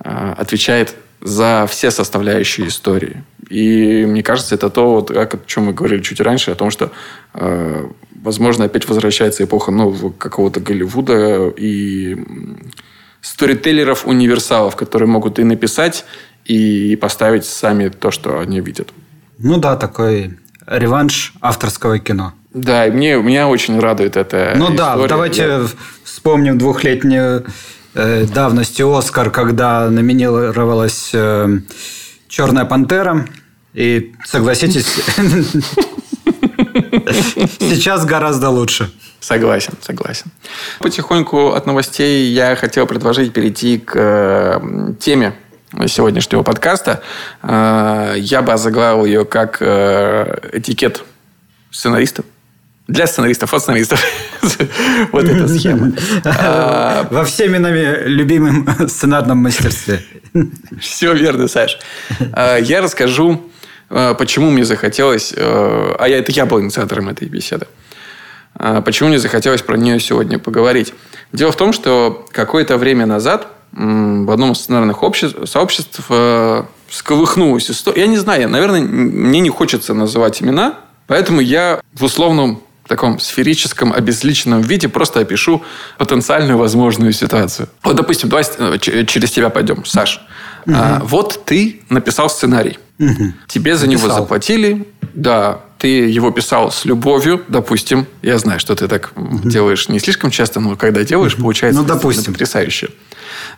отвечает 0.00 0.96
за 1.20 1.66
все 1.68 1.90
составляющие 1.90 2.68
истории. 2.68 3.22
И 3.48 4.04
мне 4.06 4.22
кажется, 4.22 4.54
это 4.54 4.70
то, 4.70 4.94
вот, 4.94 5.10
о 5.10 5.28
чем 5.46 5.64
мы 5.64 5.72
говорили 5.72 6.02
чуть 6.02 6.20
раньше, 6.20 6.52
о 6.52 6.54
том, 6.54 6.70
что, 6.70 6.92
э, 7.34 7.86
возможно, 8.22 8.64
опять 8.64 8.88
возвращается 8.88 9.44
эпоха 9.44 9.70
нового 9.70 10.10
какого-то 10.10 10.60
Голливуда 10.60 11.48
и 11.56 12.16
сторителлеров-универсалов, 13.20 14.76
которые 14.76 15.08
могут 15.08 15.38
и 15.38 15.44
написать, 15.44 16.04
и 16.44 16.96
поставить 16.96 17.44
сами 17.44 17.88
то, 17.88 18.10
что 18.10 18.38
они 18.38 18.60
видят. 18.60 18.92
Ну 19.38 19.58
да, 19.58 19.76
такой 19.76 20.38
реванш 20.66 21.34
авторского 21.40 21.98
кино. 21.98 22.32
Да, 22.52 22.86
и 22.86 22.90
мне, 22.90 23.16
меня 23.16 23.48
очень 23.48 23.78
радует 23.78 24.16
это. 24.16 24.54
Ну 24.56 24.72
история. 24.72 24.78
да, 24.78 25.06
давайте 25.06 25.42
Я... 25.42 25.66
вспомним 26.04 26.58
двухлетнюю 26.58 27.46
давности 27.94 28.82
Оскар, 28.82 29.30
когда 29.30 29.90
номинировалась 29.90 31.10
э, 31.12 31.58
Черная 32.30 32.64
пантера. 32.64 33.26
И 33.74 34.14
согласитесь, 34.24 34.86
сейчас 37.58 38.04
гораздо 38.04 38.50
лучше. 38.50 38.92
Согласен, 39.18 39.74
согласен. 39.80 40.30
Потихоньку 40.78 41.52
от 41.52 41.66
новостей 41.66 42.32
я 42.32 42.54
хотел 42.54 42.86
предложить 42.86 43.32
перейти 43.32 43.78
к 43.78 43.92
э, 43.96 44.60
теме 45.00 45.34
сегодняшнего 45.86 46.44
подкаста. 46.44 47.02
Э, 47.42 48.14
я 48.16 48.42
бы 48.42 48.52
озаглавил 48.52 49.04
ее 49.04 49.24
как 49.24 49.58
э, 49.60 50.50
этикет 50.52 51.04
сценариста. 51.72 52.22
Для 52.86 53.08
сценаристов, 53.08 53.52
от 53.54 53.62
сценаристов. 53.62 54.04
Вот 55.12 55.24
эта 55.24 55.48
схема. 55.48 55.92
Во 57.10 57.24
всеми 57.24 57.58
нами 57.58 58.04
любимом 58.06 58.66
сценарном 58.88 59.38
мастерстве. 59.38 60.02
Все 60.80 61.14
верно, 61.14 61.48
Саш. 61.48 61.78
Я 62.62 62.80
расскажу 62.82 63.50
а, 63.90 64.14
почему 64.14 64.50
мне 64.50 64.64
захотелось, 64.64 65.34
а 65.36 66.06
я, 66.06 66.18
это 66.18 66.30
я 66.30 66.46
был 66.46 66.60
инициатором 66.60 67.08
этой 67.08 67.28
беседы, 67.28 67.66
а, 68.54 68.80
почему 68.82 69.08
мне 69.08 69.18
захотелось 69.18 69.62
про 69.62 69.76
нее 69.76 69.98
сегодня 69.98 70.38
поговорить. 70.38 70.94
Дело 71.32 71.50
в 71.50 71.56
том, 71.56 71.72
что 71.72 72.26
какое-то 72.30 72.78
время 72.78 73.06
назад 73.06 73.48
в 73.72 74.30
одном 74.32 74.52
из 74.52 74.58
сценарных 74.58 75.02
обществ, 75.04 75.38
сообществ 75.44 76.00
э, 76.08 76.64
сколыхнулась 76.90 77.70
история. 77.70 78.02
Я 78.02 78.06
не 78.08 78.16
знаю, 78.16 78.48
наверное, 78.48 78.80
мне 78.80 79.38
не 79.38 79.48
хочется 79.48 79.94
называть 79.94 80.42
имена, 80.42 80.74
поэтому 81.06 81.40
я 81.40 81.80
в 81.92 82.02
условном 82.02 82.62
таком 82.90 83.20
сферическом, 83.20 83.92
обезличенном 83.92 84.62
виде 84.62 84.88
просто 84.88 85.20
опишу 85.20 85.62
потенциальную 85.96 86.58
возможную 86.58 87.12
ситуацию. 87.12 87.68
Вот, 87.84 87.94
допустим, 87.96 88.28
давай 88.28 88.44
э, 88.58 88.78
через 88.78 89.30
тебя 89.30 89.48
пойдем, 89.48 89.84
Саш. 89.84 90.20
Угу. 90.66 90.74
А, 90.76 91.00
вот 91.04 91.44
ты 91.44 91.82
написал 91.88 92.28
сценарий. 92.28 92.78
Угу. 92.98 93.32
Тебе 93.46 93.76
за 93.76 93.86
написал. 93.86 94.08
него 94.08 94.20
заплатили. 94.20 94.88
Да, 95.14 95.60
ты 95.78 95.86
его 95.86 96.32
писал 96.32 96.72
с 96.72 96.84
любовью, 96.84 97.44
допустим. 97.46 98.06
Я 98.22 98.38
знаю, 98.38 98.58
что 98.58 98.74
ты 98.74 98.88
так 98.88 99.12
угу. 99.14 99.48
делаешь 99.48 99.88
не 99.88 100.00
слишком 100.00 100.30
часто, 100.32 100.58
но 100.58 100.76
когда 100.76 101.04
делаешь, 101.04 101.34
угу. 101.34 101.42
получается 101.42 101.80
ну, 101.80 101.86
допустим. 101.86 102.32
потрясающе. 102.32 102.88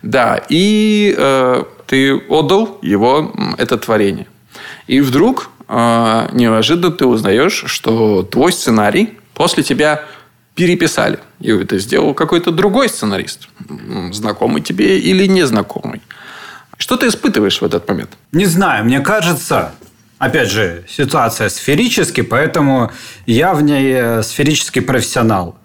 Да, 0.03 0.43
и 0.47 1.15
э, 1.17 1.63
ты 1.87 2.15
отдал 2.29 2.77
его, 2.83 3.33
это 3.57 3.79
творение. 3.79 4.27
И 4.85 5.01
вдруг 5.01 5.49
э, 5.67 6.29
неожиданно 6.33 6.91
ты 6.91 7.07
узнаешь, 7.07 7.63
что 7.65 8.21
твой 8.21 8.51
сценарий 8.51 9.17
после 9.33 9.63
тебя 9.63 10.05
переписали. 10.55 11.19
И 11.39 11.51
это 11.51 11.77
сделал 11.79 12.13
какой-то 12.13 12.51
другой 12.51 12.89
сценарист. 12.89 13.47
Знакомый 14.11 14.61
тебе 14.61 14.99
или 14.99 15.25
незнакомый. 15.25 16.01
Что 16.77 16.97
ты 16.97 17.07
испытываешь 17.07 17.61
в 17.61 17.65
этот 17.65 17.87
момент? 17.87 18.11
Не 18.31 18.45
знаю, 18.45 18.85
мне 18.85 18.99
кажется, 18.99 19.73
опять 20.17 20.51
же, 20.51 20.83
ситуация 20.89 21.49
сферический, 21.49 22.23
поэтому 22.23 22.91
я 23.25 23.53
в 23.53 23.61
ней 23.61 23.93
э, 23.93 24.23
сферический 24.23 24.81
профессионал. 24.81 25.57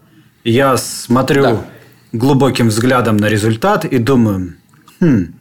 Я 0.44 0.76
смотрю 0.76 1.42
да. 1.42 1.64
глубоким 2.12 2.68
взглядом 2.68 3.16
на 3.16 3.26
результат 3.26 3.84
и 3.84 3.98
думаю, 3.98 4.54
хм, 5.00 5.34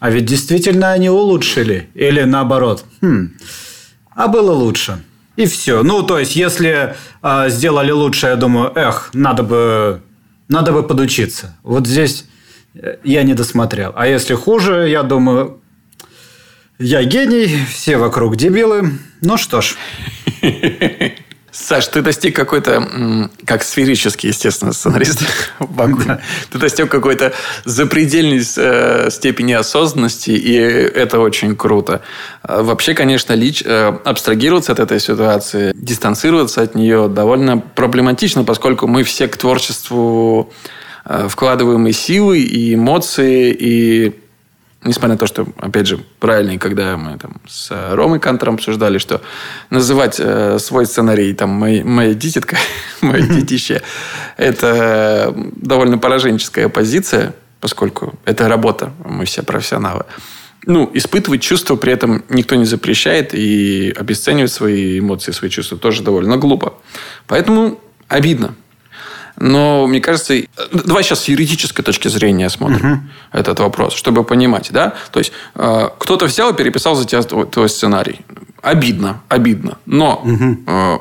а 0.00 0.10
ведь 0.10 0.26
действительно 0.26 0.92
они 0.92 1.10
улучшили. 1.10 1.88
Или 1.94 2.22
наоборот, 2.22 2.84
хм, 3.00 3.32
а 4.14 4.28
было 4.28 4.52
лучше. 4.52 5.02
И 5.38 5.46
все. 5.46 5.84
Ну, 5.84 6.02
то 6.02 6.18
есть, 6.18 6.34
если 6.34 6.96
э, 7.22 7.48
сделали 7.48 7.92
лучше, 7.92 8.26
я 8.26 8.34
думаю, 8.34 8.72
эх, 8.74 9.10
надо 9.12 9.44
бы, 9.44 10.02
надо 10.48 10.72
бы 10.72 10.82
подучиться. 10.82 11.56
Вот 11.62 11.86
здесь 11.86 12.24
э, 12.74 12.96
я 13.04 13.22
не 13.22 13.34
досмотрел. 13.34 13.92
А 13.94 14.08
если 14.08 14.34
хуже, 14.34 14.88
я 14.88 15.04
думаю, 15.04 15.60
я 16.80 17.04
гений, 17.04 17.56
все 17.70 17.98
вокруг 17.98 18.34
дебилы. 18.34 18.98
Ну 19.20 19.36
что 19.36 19.60
ж. 19.60 19.76
Саш, 21.68 21.88
ты 21.88 22.00
достиг 22.00 22.34
какой-то, 22.34 23.28
как 23.44 23.62
сферический, 23.62 24.30
естественно, 24.30 24.72
сценарист 24.72 25.20
Да. 26.06 26.18
Ты 26.50 26.56
достиг 26.56 26.90
какой-то 26.90 27.34
запредельной 27.66 28.40
э, 28.56 29.10
степени 29.10 29.52
осознанности, 29.52 30.30
и 30.30 30.54
это 30.54 31.20
очень 31.20 31.54
круто. 31.56 32.00
А 32.40 32.62
вообще, 32.62 32.94
конечно, 32.94 33.34
лич, 33.34 33.62
э, 33.62 33.98
абстрагироваться 34.02 34.72
от 34.72 34.80
этой 34.80 34.98
ситуации, 34.98 35.72
дистанцироваться 35.74 36.62
от 36.62 36.74
нее 36.74 37.06
довольно 37.06 37.58
проблематично, 37.58 38.44
поскольку 38.44 38.86
мы 38.86 39.02
все 39.02 39.28
к 39.28 39.36
творчеству 39.36 40.50
э, 41.04 41.28
вкладываем 41.28 41.86
и 41.86 41.92
силы, 41.92 42.38
и 42.38 42.76
эмоции, 42.76 43.52
и 43.52 44.14
Несмотря 44.84 45.14
на 45.14 45.18
то, 45.18 45.26
что, 45.26 45.46
опять 45.58 45.88
же, 45.88 45.98
правильно, 46.20 46.56
когда 46.56 46.96
мы 46.96 47.18
там 47.18 47.40
с 47.48 47.70
Ромой 47.94 48.20
Кантором 48.20 48.54
обсуждали, 48.54 48.98
что 48.98 49.20
называть 49.70 50.20
э, 50.20 50.58
свой 50.60 50.86
сценарий 50.86 51.34
там 51.34 51.50
«Моя, 51.50 51.84
моя 51.84 52.14
дитятка», 52.14 52.56
«Мое 53.00 53.22
детище»– 53.22 53.82
это 54.36 55.34
довольно 55.56 55.98
пораженческая 55.98 56.68
позиция, 56.68 57.34
поскольку 57.60 58.14
это 58.24 58.48
работа, 58.48 58.92
мы 59.04 59.24
все 59.24 59.42
профессионалы. 59.42 60.04
Ну, 60.64 60.88
испытывать 60.94 61.42
чувства 61.42 61.74
при 61.74 61.92
этом 61.92 62.24
никто 62.28 62.54
не 62.54 62.64
запрещает, 62.64 63.34
и 63.34 63.92
обесценивать 63.96 64.52
свои 64.52 65.00
эмоции, 65.00 65.32
свои 65.32 65.50
чувства 65.50 65.76
тоже 65.76 66.04
довольно 66.04 66.36
глупо. 66.36 66.74
Поэтому 67.26 67.80
обидно. 68.06 68.54
Но 69.40 69.86
мне 69.86 70.00
кажется, 70.00 70.34
давай 70.72 71.04
сейчас 71.04 71.20
с 71.20 71.28
юридической 71.28 71.82
точки 71.82 72.08
зрения 72.08 72.50
смотрим 72.50 72.92
угу. 72.92 73.00
этот 73.32 73.60
вопрос, 73.60 73.94
чтобы 73.94 74.24
понимать, 74.24 74.70
да? 74.72 74.94
То 75.12 75.20
есть 75.20 75.32
э, 75.54 75.88
кто-то 75.98 76.26
взял 76.26 76.50
и 76.50 76.56
переписал 76.56 76.96
за 76.96 77.06
тебя 77.06 77.22
твой, 77.22 77.46
твой 77.46 77.68
сценарий. 77.68 78.20
Обидно, 78.62 79.20
обидно. 79.28 79.78
Но 79.86 80.22
угу. 80.24 80.58
э, 80.66 80.98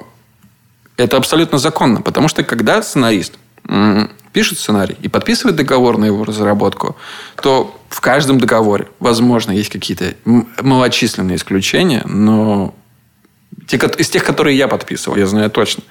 это 0.98 1.18
абсолютно 1.18 1.58
законно, 1.58 2.02
потому 2.02 2.28
что 2.28 2.44
когда 2.44 2.82
сценарист 2.84 3.34
э, 3.68 4.08
пишет 4.34 4.60
сценарий 4.60 4.98
и 5.02 5.08
подписывает 5.08 5.56
договор 5.56 5.98
на 5.98 6.06
его 6.06 6.24
разработку, 6.24 6.96
то 7.42 7.76
в 7.90 8.02
каждом 8.02 8.40
договоре, 8.40 8.88
возможно, 9.00 9.52
есть 9.52 9.72
какие-то 9.72 10.14
малочисленные 10.62 11.38
исключения, 11.38 12.04
но 12.06 12.76
те, 13.68 13.78
из 13.98 14.10
тех, 14.10 14.24
которые 14.24 14.58
я 14.58 14.68
подписывал, 14.68 15.18
я 15.18 15.28
знаю 15.28 15.52
точно. 15.52 15.84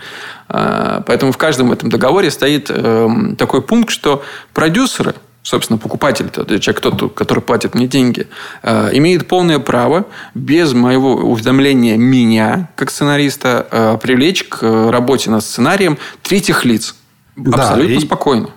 А, 0.49 1.03
поэтому 1.07 1.31
в 1.31 1.37
каждом 1.37 1.73
этом 1.73 1.91
договоре 1.91 2.31
стоит 2.31 2.71
эм, 2.71 3.37
такой 3.37 3.61
пункт, 3.61 3.91
что 3.91 4.25
продюсеры, 4.55 5.15
собственно, 5.43 5.79
покупатель, 5.79 6.31
человек, 6.31 6.77
кто-то, 6.79 7.09
который 7.09 7.41
платит 7.41 7.75
мне 7.75 7.87
деньги, 7.87 8.27
э, 8.63 8.91
имеет 8.95 9.29
полное 9.29 9.59
право 9.61 10.07
без 10.35 10.73
моего 10.73 11.15
уведомления 11.17 11.97
меня, 11.97 12.71
как 12.75 12.91
сценариста, 12.91 13.67
э, 13.71 13.99
привлечь 14.03 14.45
к 14.45 14.91
работе 14.91 15.31
над 15.31 15.45
сценарием 15.45 15.99
третьих 16.23 16.65
лиц. 16.65 16.97
Да, 17.37 17.63
Абсолютно 17.63 17.93
и, 17.93 18.01
спокойно. 18.01 18.51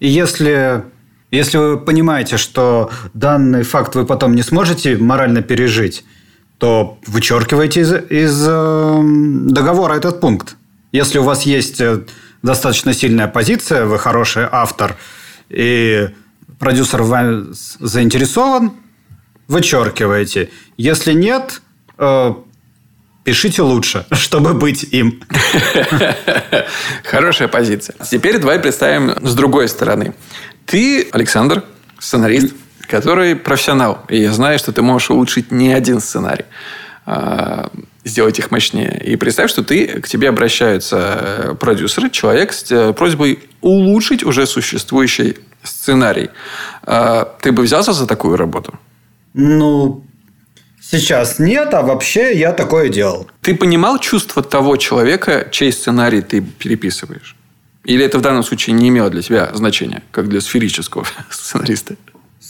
И 0.00 0.08
если, 0.08 0.82
если 1.30 1.58
вы 1.58 1.78
понимаете, 1.78 2.38
что 2.38 2.90
данный 3.14 3.62
факт 3.62 3.94
вы 3.94 4.04
потом 4.04 4.34
не 4.34 4.42
сможете 4.42 4.96
морально 4.96 5.42
пережить, 5.42 6.04
то 6.62 6.96
вычеркивайте 7.08 7.80
из, 7.80 7.92
из 7.92 8.46
э, 8.48 9.00
договора 9.02 9.94
этот 9.94 10.20
пункт. 10.20 10.54
Если 10.92 11.18
у 11.18 11.24
вас 11.24 11.42
есть 11.42 11.80
э, 11.80 12.02
достаточно 12.42 12.94
сильная 12.94 13.26
позиция, 13.26 13.84
вы 13.84 13.98
хороший 13.98 14.46
автор, 14.48 14.94
и 15.48 16.10
продюсер 16.60 17.02
вами 17.02 17.46
заинтересован, 17.80 18.74
вычеркиваете. 19.48 20.50
Если 20.76 21.14
нет, 21.14 21.62
э, 21.98 22.32
пишите 23.24 23.62
лучше, 23.62 24.06
чтобы 24.12 24.54
быть 24.54 24.84
им. 24.84 25.20
Хорошая 27.04 27.48
позиция. 27.48 27.96
Теперь 28.08 28.38
давай 28.38 28.60
представим 28.60 29.16
с 29.20 29.34
другой 29.34 29.66
стороны. 29.66 30.14
Ты, 30.66 31.08
Александр, 31.10 31.64
сценарист, 31.98 32.54
который 32.92 33.36
профессионал. 33.36 34.04
И 34.10 34.18
я 34.18 34.32
знаю, 34.32 34.58
что 34.58 34.70
ты 34.70 34.82
можешь 34.82 35.10
улучшить 35.10 35.50
не 35.50 35.72
один 35.72 35.98
сценарий 35.98 36.44
а, 37.06 37.70
сделать 38.04 38.38
их 38.38 38.50
мощнее. 38.50 39.02
И 39.02 39.16
представь, 39.16 39.50
что 39.50 39.64
ты, 39.64 40.00
к 40.02 40.06
тебе 40.06 40.28
обращаются 40.28 40.96
э, 40.98 41.54
продюсеры, 41.54 42.10
человек 42.10 42.52
с 42.52 42.70
э, 42.70 42.92
просьбой 42.92 43.38
улучшить 43.62 44.24
уже 44.24 44.46
существующий 44.46 45.38
сценарий. 45.62 46.28
А, 46.82 47.24
ты 47.40 47.50
бы 47.50 47.62
взялся 47.62 47.94
за 47.94 48.06
такую 48.06 48.36
работу? 48.36 48.78
Ну, 49.32 50.04
сейчас 50.82 51.38
нет, 51.38 51.72
а 51.72 51.80
вообще 51.80 52.38
я 52.38 52.52
такое 52.52 52.90
делал. 52.90 53.26
Ты 53.40 53.54
понимал 53.54 54.00
чувство 54.00 54.42
того 54.42 54.76
человека, 54.76 55.48
чей 55.50 55.72
сценарий 55.72 56.20
ты 56.20 56.42
переписываешь? 56.42 57.36
Или 57.84 58.04
это 58.04 58.18
в 58.18 58.20
данном 58.20 58.42
случае 58.42 58.74
не 58.74 58.90
имело 58.90 59.08
для 59.08 59.22
тебя 59.22 59.50
значения, 59.54 60.02
как 60.10 60.28
для 60.28 60.42
сферического 60.42 61.06
сценариста? 61.30 61.96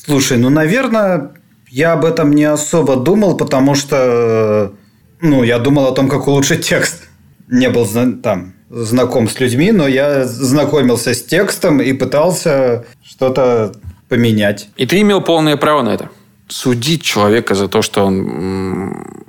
Слушай, 0.05 0.39
ну, 0.39 0.51
наверное, 0.51 1.31
я 1.71 1.93
об 1.93 2.05
этом 2.05 2.33
не 2.33 2.45
особо 2.45 2.97
думал, 2.97 3.37
потому 3.37 3.75
что, 3.75 4.73
ну, 5.21 5.43
я 5.45 5.59
думал 5.59 5.87
о 5.87 5.93
том, 5.93 6.09
как 6.09 6.27
улучшить 6.27 6.67
текст. 6.67 7.05
Не 7.49 7.69
был 7.71 7.87
там 8.23 8.55
знаком 8.69 9.29
с 9.29 9.39
людьми, 9.39 9.71
но 9.73 9.87
я 9.87 10.25
знакомился 10.25 11.15
с 11.15 11.23
текстом 11.23 11.81
и 11.81 11.93
пытался 11.93 12.85
что-то 13.05 13.73
поменять. 14.09 14.69
И 14.77 14.87
ты 14.87 15.01
имел 15.03 15.21
полное 15.21 15.57
право 15.57 15.83
на 15.83 15.91
это? 15.91 16.11
Судить 16.49 17.03
человека 17.03 17.55
за 17.55 17.69
то, 17.69 17.83
что 17.83 18.05
он... 18.05 19.25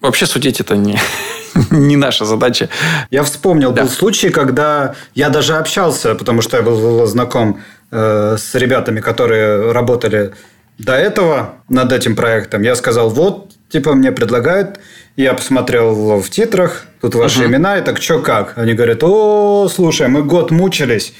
Вообще 0.00 0.26
судить 0.26 0.60
это 0.60 0.76
не, 0.76 0.98
не 1.70 1.96
наша 1.96 2.24
задача. 2.24 2.68
Я 3.10 3.22
вспомнил, 3.22 3.72
да. 3.72 3.82
был 3.82 3.90
случай, 3.90 4.30
когда 4.30 4.94
я 5.14 5.28
даже 5.28 5.56
общался, 5.56 6.14
потому 6.16 6.42
что 6.42 6.56
я 6.56 6.62
был 6.62 7.06
знаком 7.06 7.60
Э, 7.94 8.36
с 8.38 8.54
ребятами, 8.54 9.00
которые 9.00 9.70
работали 9.70 10.32
до 10.78 10.94
этого 10.94 11.56
над 11.68 11.92
этим 11.92 12.16
проектом. 12.16 12.62
Я 12.62 12.74
сказал, 12.74 13.10
вот, 13.10 13.52
типа, 13.68 13.92
мне 13.92 14.12
предлагают. 14.12 14.80
Я 15.14 15.34
посмотрел 15.34 16.18
в 16.18 16.30
титрах, 16.30 16.86
тут 17.02 17.14
ваши 17.14 17.42
uh-huh. 17.42 17.48
имена, 17.48 17.76
и 17.76 17.82
так 17.82 18.00
что 18.00 18.20
как? 18.20 18.56
Они 18.56 18.72
говорят, 18.72 19.02
о, 19.02 19.68
слушай, 19.68 20.08
мы 20.08 20.22
год 20.22 20.50
мучились, 20.50 21.12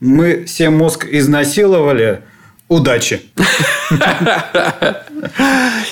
мы 0.00 0.46
всем 0.46 0.76
мозг 0.76 1.06
изнасиловали, 1.08 2.22
Удачи. 2.68 3.22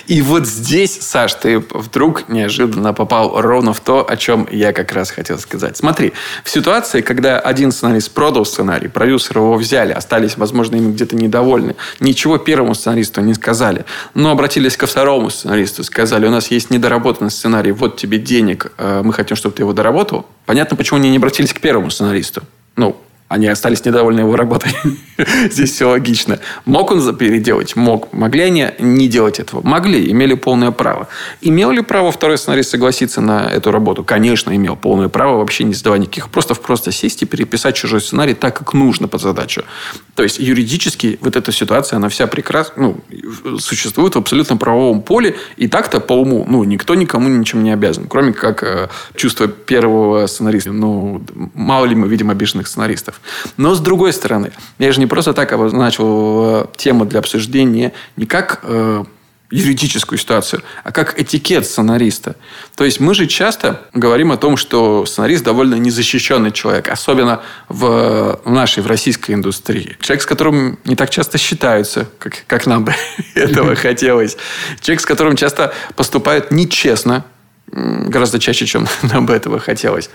И 0.08 0.22
вот 0.22 0.46
здесь, 0.46 0.98
Саш, 1.00 1.34
ты 1.34 1.60
вдруг 1.60 2.28
неожиданно 2.28 2.92
попал 2.92 3.40
ровно 3.40 3.72
в 3.72 3.78
то, 3.78 4.04
о 4.08 4.16
чем 4.16 4.48
я 4.50 4.72
как 4.72 4.90
раз 4.92 5.10
хотел 5.10 5.38
сказать. 5.38 5.76
Смотри, 5.76 6.12
в 6.42 6.50
ситуации, 6.50 7.00
когда 7.00 7.38
один 7.38 7.70
сценарист 7.70 8.10
продал 8.10 8.44
сценарий, 8.44 8.88
продюсеры 8.88 9.40
его 9.40 9.54
взяли, 9.54 9.92
остались, 9.92 10.36
возможно, 10.36 10.74
им 10.74 10.92
где-то 10.94 11.14
недовольны, 11.14 11.76
ничего 12.00 12.38
первому 12.38 12.74
сценаристу 12.74 13.20
не 13.20 13.34
сказали, 13.34 13.84
но 14.14 14.32
обратились 14.32 14.76
ко 14.76 14.88
второму 14.88 15.30
сценаристу, 15.30 15.84
сказали, 15.84 16.26
у 16.26 16.30
нас 16.30 16.50
есть 16.50 16.70
недоработанный 16.70 17.30
сценарий, 17.30 17.70
вот 17.70 17.96
тебе 17.96 18.18
денег, 18.18 18.72
э, 18.78 19.02
мы 19.04 19.12
хотим, 19.12 19.36
чтобы 19.36 19.54
ты 19.54 19.62
его 19.62 19.72
доработал. 19.72 20.26
Понятно, 20.44 20.76
почему 20.76 20.98
они 20.98 21.10
не 21.10 21.18
обратились 21.18 21.52
к 21.52 21.60
первому 21.60 21.90
сценаристу. 21.90 22.42
Ну, 22.76 22.96
они 23.28 23.48
остались 23.48 23.84
недовольны 23.84 24.20
его 24.20 24.36
работой. 24.36 24.72
Здесь 25.50 25.72
все 25.72 25.88
логично. 25.88 26.38
Мог 26.66 26.90
он 26.90 27.16
переделать? 27.16 27.74
Мог. 27.74 28.12
Могли 28.12 28.42
они 28.42 28.68
не 28.78 29.08
делать 29.08 29.40
этого? 29.40 29.66
Могли. 29.66 30.10
Имели 30.10 30.34
полное 30.34 30.70
право. 30.70 31.08
Имел 31.40 31.70
ли 31.70 31.80
право 31.82 32.12
второй 32.12 32.36
сценарист 32.36 32.70
согласиться 32.70 33.20
на 33.20 33.48
эту 33.50 33.70
работу? 33.70 34.04
Конечно, 34.04 34.54
имел 34.54 34.76
полное 34.76 35.08
право 35.08 35.38
вообще 35.38 35.64
не 35.64 35.74
задавать 35.74 36.02
никаких 36.02 36.28
просто 36.28 36.54
просто 36.54 36.92
сесть 36.92 37.22
и 37.22 37.26
переписать 37.26 37.74
чужой 37.74 38.00
сценарий 38.00 38.34
так, 38.34 38.58
как 38.58 38.74
нужно 38.74 39.08
под 39.08 39.22
задачу. 39.22 39.64
То 40.14 40.22
есть, 40.22 40.38
юридически 40.38 41.18
вот 41.20 41.34
эта 41.34 41.50
ситуация, 41.50 41.96
она 41.96 42.08
вся 42.08 42.26
прекрасна, 42.26 42.74
ну, 42.76 43.58
существует 43.58 44.14
в 44.14 44.18
абсолютно 44.18 44.56
правовом 44.56 45.02
поле. 45.02 45.36
И 45.56 45.66
так-то 45.66 46.00
по 46.00 46.12
уму, 46.12 46.44
ну, 46.48 46.62
никто 46.64 46.94
никому 46.94 47.28
ничем 47.28 47.64
не 47.64 47.72
обязан. 47.72 48.06
Кроме 48.06 48.32
как 48.32 48.62
э, 48.62 48.88
чувство 49.16 49.48
первого 49.48 50.26
сценариста. 50.26 50.72
Ну, 50.72 51.22
мало 51.54 51.86
ли 51.86 51.94
мы 51.94 52.08
видим 52.08 52.30
обиженных 52.30 52.68
сценаристов. 52.68 53.13
Но 53.56 53.74
с 53.74 53.80
другой 53.80 54.12
стороны, 54.12 54.52
я 54.78 54.92
же 54.92 55.00
не 55.00 55.06
просто 55.06 55.32
так 55.32 55.52
обозначил 55.52 56.62
э, 56.62 56.66
тему 56.76 57.04
для 57.04 57.20
обсуждения 57.20 57.92
не 58.16 58.26
как 58.26 58.60
э, 58.62 59.04
юридическую 59.54 60.18
ситуацию, 60.18 60.62
а 60.82 60.90
как 60.90 61.20
этикет 61.20 61.64
сценариста. 61.66 62.34
То 62.76 62.84
есть 62.84 62.98
мы 62.98 63.14
же 63.14 63.26
часто 63.26 63.82
говорим 63.92 64.32
о 64.32 64.36
том, 64.36 64.56
что 64.56 65.06
сценарист 65.06 65.44
довольно 65.44 65.76
незащищенный 65.76 66.50
человек, 66.50 66.88
особенно 66.88 67.40
в 67.68 68.40
нашей, 68.44 68.82
в 68.82 68.86
российской 68.86 69.32
индустрии. 69.32 69.96
Человек, 70.00 70.22
с 70.22 70.26
которым 70.26 70.78
не 70.84 70.96
так 70.96 71.10
часто 71.10 71.38
считаются, 71.38 72.08
как, 72.18 72.44
как 72.46 72.66
нам 72.66 72.84
бы 72.84 72.94
этого 73.34 73.76
хотелось. 73.76 74.36
Человек, 74.80 75.02
с 75.02 75.06
которым 75.06 75.36
часто 75.36 75.72
поступают 75.94 76.50
нечестно, 76.50 77.24
гораздо 77.70 78.40
чаще, 78.40 78.66
чем 78.66 78.88
нам 79.02 79.26
бы 79.26 79.34
этого 79.34 79.60
хотелось. 79.60 80.10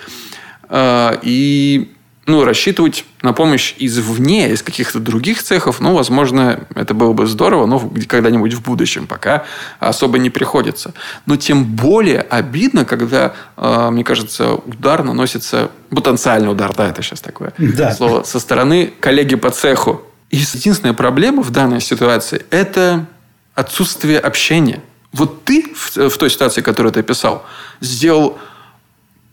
Э, 0.69 1.17
и 1.21 1.93
ну, 2.29 2.45
рассчитывать 2.45 3.05
на 3.21 3.33
помощь 3.33 3.73
извне, 3.79 4.51
из 4.51 4.61
каких-то 4.61 4.99
других 4.99 5.41
цехов, 5.41 5.79
ну, 5.79 5.95
возможно, 5.95 6.61
это 6.75 6.93
было 6.93 7.11
бы 7.11 7.25
здорово, 7.25 7.65
но 7.65 7.91
когда-нибудь 8.07 8.53
в 8.53 8.61
будущем, 8.61 9.07
пока 9.07 9.45
особо 9.79 10.19
не 10.19 10.29
приходится. 10.29 10.93
Но 11.25 11.37
тем 11.37 11.63
более 11.65 12.21
обидно, 12.21 12.85
когда, 12.85 13.33
э, 13.57 13.89
мне 13.89 14.03
кажется, 14.03 14.53
удар 14.53 15.03
наносится, 15.03 15.71
потенциальный 15.89 16.51
удар, 16.51 16.73
да, 16.75 16.89
это 16.89 17.01
сейчас 17.01 17.19
такое 17.19 17.51
да. 17.57 17.91
слово, 17.93 18.23
со 18.23 18.39
стороны 18.39 18.93
коллеги 18.99 19.35
по 19.35 19.49
цеху. 19.49 20.03
И 20.29 20.37
единственная 20.37 20.93
проблема 20.93 21.41
в 21.41 21.49
данной 21.49 21.81
ситуации– 21.81 22.45
это 22.51 23.07
отсутствие 23.55 24.19
общения. 24.19 24.81
Вот 25.11 25.43
ты 25.43 25.73
в, 25.75 26.09
в 26.09 26.17
той 26.17 26.29
ситуации, 26.29 26.61
которую 26.61 26.93
ты 26.93 26.99
описал, 26.99 27.43
сделал 27.81 28.37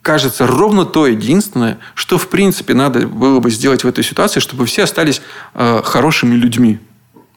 кажется, 0.07 0.47
ровно 0.47 0.85
то 0.85 1.09
единственное, 1.09 1.79
что, 1.95 2.17
в 2.17 2.29
принципе, 2.29 2.75
надо 2.75 3.09
было 3.09 3.41
бы 3.41 3.51
сделать 3.51 3.83
в 3.83 3.89
этой 3.89 4.05
ситуации, 4.05 4.39
чтобы 4.39 4.65
все 4.65 4.85
остались 4.85 5.21
э, 5.53 5.81
хорошими 5.83 6.37
людьми. 6.37 6.79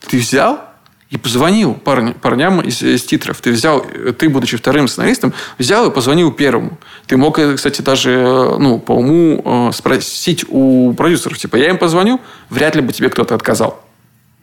Ты 0.07 0.19
взял 0.19 0.61
и 1.09 1.17
позвонил 1.17 1.73
парня, 1.73 2.13
парням 2.13 2.61
из, 2.61 2.83
из 2.83 3.03
титров. 3.05 3.41
Ты 3.41 3.51
взял, 3.51 3.83
ты, 4.19 4.29
будучи 4.29 4.55
вторым 4.55 4.87
сценаристом, 4.87 5.33
взял 5.57 5.89
и 5.89 5.91
позвонил 5.91 6.31
первому. 6.31 6.77
Ты 7.07 7.17
мог, 7.17 7.39
э, 7.39 7.55
кстати, 7.55 7.81
даже 7.81 8.11
э, 8.11 8.57
ну, 8.59 8.77
по 8.77 8.91
уму 8.91 9.41
э, 9.43 9.71
спросить 9.73 10.45
у 10.47 10.93
продюсеров, 10.93 11.39
типа, 11.39 11.55
я 11.55 11.69
им 11.69 11.79
позвоню, 11.79 12.21
вряд 12.51 12.75
ли 12.75 12.81
бы 12.81 12.93
тебе 12.93 13.09
кто-то 13.09 13.33
отказал. 13.33 13.83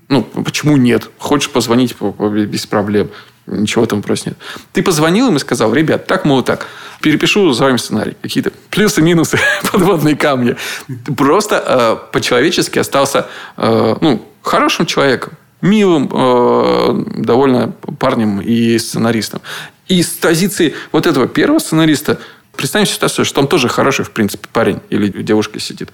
Ну, 0.09 0.23
почему 0.23 0.77
нет? 0.77 1.11
Хочешь 1.19 1.51
позвонить 1.51 1.97
без 2.01 2.67
проблем. 2.67 3.11
Ничего 3.47 3.87
там 3.87 4.03
просто 4.03 4.31
нет. 4.31 4.39
Ты 4.73 4.83
позвонил 4.83 5.29
им 5.29 5.37
и 5.37 5.39
сказал, 5.39 5.73
ребят, 5.73 6.07
так, 6.07 6.25
мол, 6.25 6.43
так, 6.43 6.67
перепишу 7.01 7.53
за 7.53 7.65
вами 7.65 7.77
сценарий. 7.77 8.17
Какие-то 8.21 8.53
плюсы, 8.71 9.03
минусы, 9.03 9.39
подводные 9.73 10.17
камни. 10.17 10.57
Ты 11.05 11.15
просто 11.15 11.63
э, 11.65 12.13
по-человечески 12.13 12.79
остался 12.79 13.27
э, 13.57 13.97
ну, 14.01 14.27
хорошим 14.43 14.87
человеком, 14.87 15.35
милым, 15.61 16.11
э, 16.13 17.05
довольно 17.19 17.73
парнем 17.99 18.41
и 18.41 18.79
сценаристом. 18.79 19.41
И 19.87 20.03
с 20.03 20.09
позиции 20.09 20.75
вот 20.91 21.07
этого 21.07 21.29
первого 21.29 21.61
сценариста 21.61 22.19
Представим 22.57 22.87
ситуацию, 22.87 23.25
что 23.25 23.35
там 23.37 23.49
тоже 23.49 23.69
хороший, 23.69 24.05
в 24.05 24.11
принципе, 24.11 24.49
парень 24.53 24.81
или 24.91 25.09
девушка 25.09 25.61
сидит. 25.61 25.91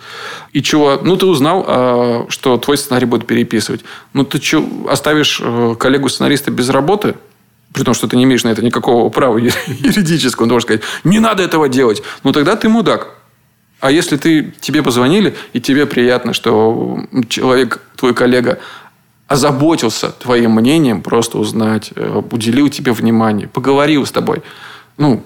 И 0.52 0.62
чего? 0.62 1.00
Ну, 1.02 1.16
ты 1.16 1.26
узнал, 1.26 1.64
а, 1.66 2.26
что 2.28 2.56
твой 2.58 2.78
сценарий 2.78 3.06
будут 3.06 3.26
переписывать. 3.26 3.82
Ну, 4.12 4.24
ты 4.24 4.40
что, 4.40 4.64
оставишь 4.88 5.40
э, 5.42 5.74
коллегу-сценариста 5.78 6.50
без 6.50 6.68
работы? 6.68 7.14
при 7.72 7.84
том, 7.84 7.94
что 7.94 8.06
ты 8.06 8.16
не 8.16 8.24
имеешь 8.24 8.44
на 8.44 8.50
это 8.50 8.62
никакого 8.62 9.08
права 9.08 9.38
юридического, 9.66 10.42
он 10.42 10.48
должен 10.50 10.66
сказать, 10.66 10.82
не 11.04 11.20
надо 11.20 11.42
этого 11.42 11.70
делать. 11.70 12.02
Ну, 12.22 12.32
тогда 12.32 12.54
ты 12.54 12.68
мудак. 12.68 13.14
А 13.80 13.90
если 13.90 14.16
ты, 14.16 14.52
тебе 14.60 14.82
позвонили, 14.82 15.34
и 15.52 15.60
тебе 15.60 15.86
приятно, 15.86 16.34
что 16.34 17.00
человек, 17.28 17.80
твой 17.96 18.14
коллега, 18.14 18.60
озаботился 19.26 20.10
твоим 20.10 20.52
мнением, 20.52 21.02
просто 21.02 21.38
узнать, 21.38 21.90
э, 21.96 22.22
уделил 22.30 22.68
тебе 22.68 22.92
внимание, 22.92 23.48
поговорил 23.48 24.06
с 24.06 24.12
тобой. 24.12 24.42
Ну, 24.98 25.24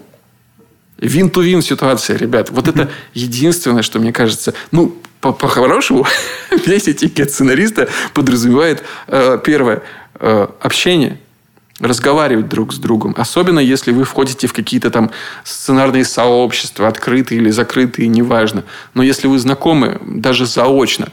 вин-ту-вин 0.99 1.61
ситуация, 1.61 2.17
ребят. 2.17 2.49
Вот 2.49 2.67
это 2.67 2.89
единственное, 3.13 3.81
что 3.81 3.99
мне 3.99 4.11
кажется, 4.11 4.53
ну, 4.71 4.97
по-хорошему, 5.21 6.05
весь 6.65 6.87
этикет 6.87 7.31
сценариста 7.31 7.87
подразумевает, 8.13 8.83
э, 9.07 9.39
первое, 9.43 9.83
э, 10.19 10.47
общение, 10.61 11.19
разговаривать 11.79 12.49
друг 12.49 12.73
с 12.73 12.77
другом. 12.77 13.13
Особенно, 13.17 13.59
если 13.59 13.91
вы 13.91 14.03
входите 14.03 14.47
в 14.47 14.53
какие-то 14.53 14.89
там 14.89 15.11
сценарные 15.43 16.05
сообщества, 16.05 16.87
открытые 16.87 17.39
или 17.39 17.51
закрытые, 17.51 18.07
неважно. 18.07 18.63
Но 18.93 19.03
если 19.03 19.27
вы 19.27 19.37
знакомы, 19.37 19.99
даже 20.03 20.45
заочно, 20.45 21.09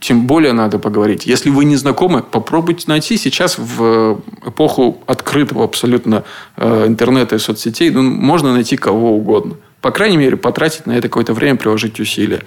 тем 0.00 0.26
более 0.26 0.52
надо 0.52 0.78
поговорить. 0.78 1.26
Если 1.26 1.50
вы 1.50 1.64
не 1.66 1.76
знакомы, 1.76 2.22
попробуйте 2.22 2.84
найти 2.86 3.18
сейчас 3.18 3.58
в 3.58 4.20
эпоху 4.46 5.02
открытого 5.06 5.64
абсолютно 5.64 6.24
э, 6.56 6.86
интернета 6.86 7.36
и 7.36 7.38
соцсетей, 7.38 7.90
ну, 7.90 8.02
можно 8.02 8.54
найти 8.54 8.76
кого 8.76 9.14
угодно. 9.14 9.56
По 9.82 9.90
крайней 9.90 10.16
мере, 10.16 10.36
потратить 10.36 10.86
на 10.86 10.92
это 10.92 11.08
какое-то 11.08 11.34
время, 11.34 11.56
приложить 11.56 12.00
усилия. 12.00 12.42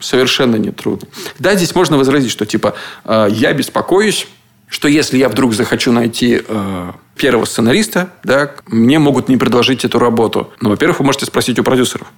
Совершенно 0.00 0.56
нетрудно. 0.56 1.06
Да, 1.38 1.54
здесь 1.54 1.74
можно 1.74 1.96
возразить, 1.96 2.32
что 2.32 2.44
типа 2.44 2.74
э, 3.04 3.28
я 3.30 3.52
беспокоюсь, 3.52 4.26
что 4.66 4.88
если 4.88 5.16
я 5.16 5.28
вдруг 5.28 5.54
захочу 5.54 5.92
найти 5.92 6.42
э, 6.46 6.92
первого 7.16 7.44
сценариста, 7.44 8.10
да, 8.24 8.52
мне 8.66 8.98
могут 8.98 9.28
не 9.28 9.36
предложить 9.36 9.84
эту 9.84 10.00
работу. 10.00 10.52
Ну, 10.60 10.70
во-первых, 10.70 10.98
вы 10.98 11.06
можете 11.06 11.26
спросить 11.26 11.58
у 11.60 11.62
продюсеров. 11.62 12.08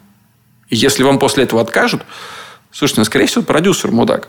Если 0.70 1.02
вам 1.02 1.18
после 1.18 1.44
этого 1.44 1.60
откажут, 1.60 2.02
слушайте, 2.70 3.00
ну, 3.00 3.04
скорее 3.04 3.26
всего, 3.26 3.42
продюсер 3.42 3.90
мудак. 3.90 4.28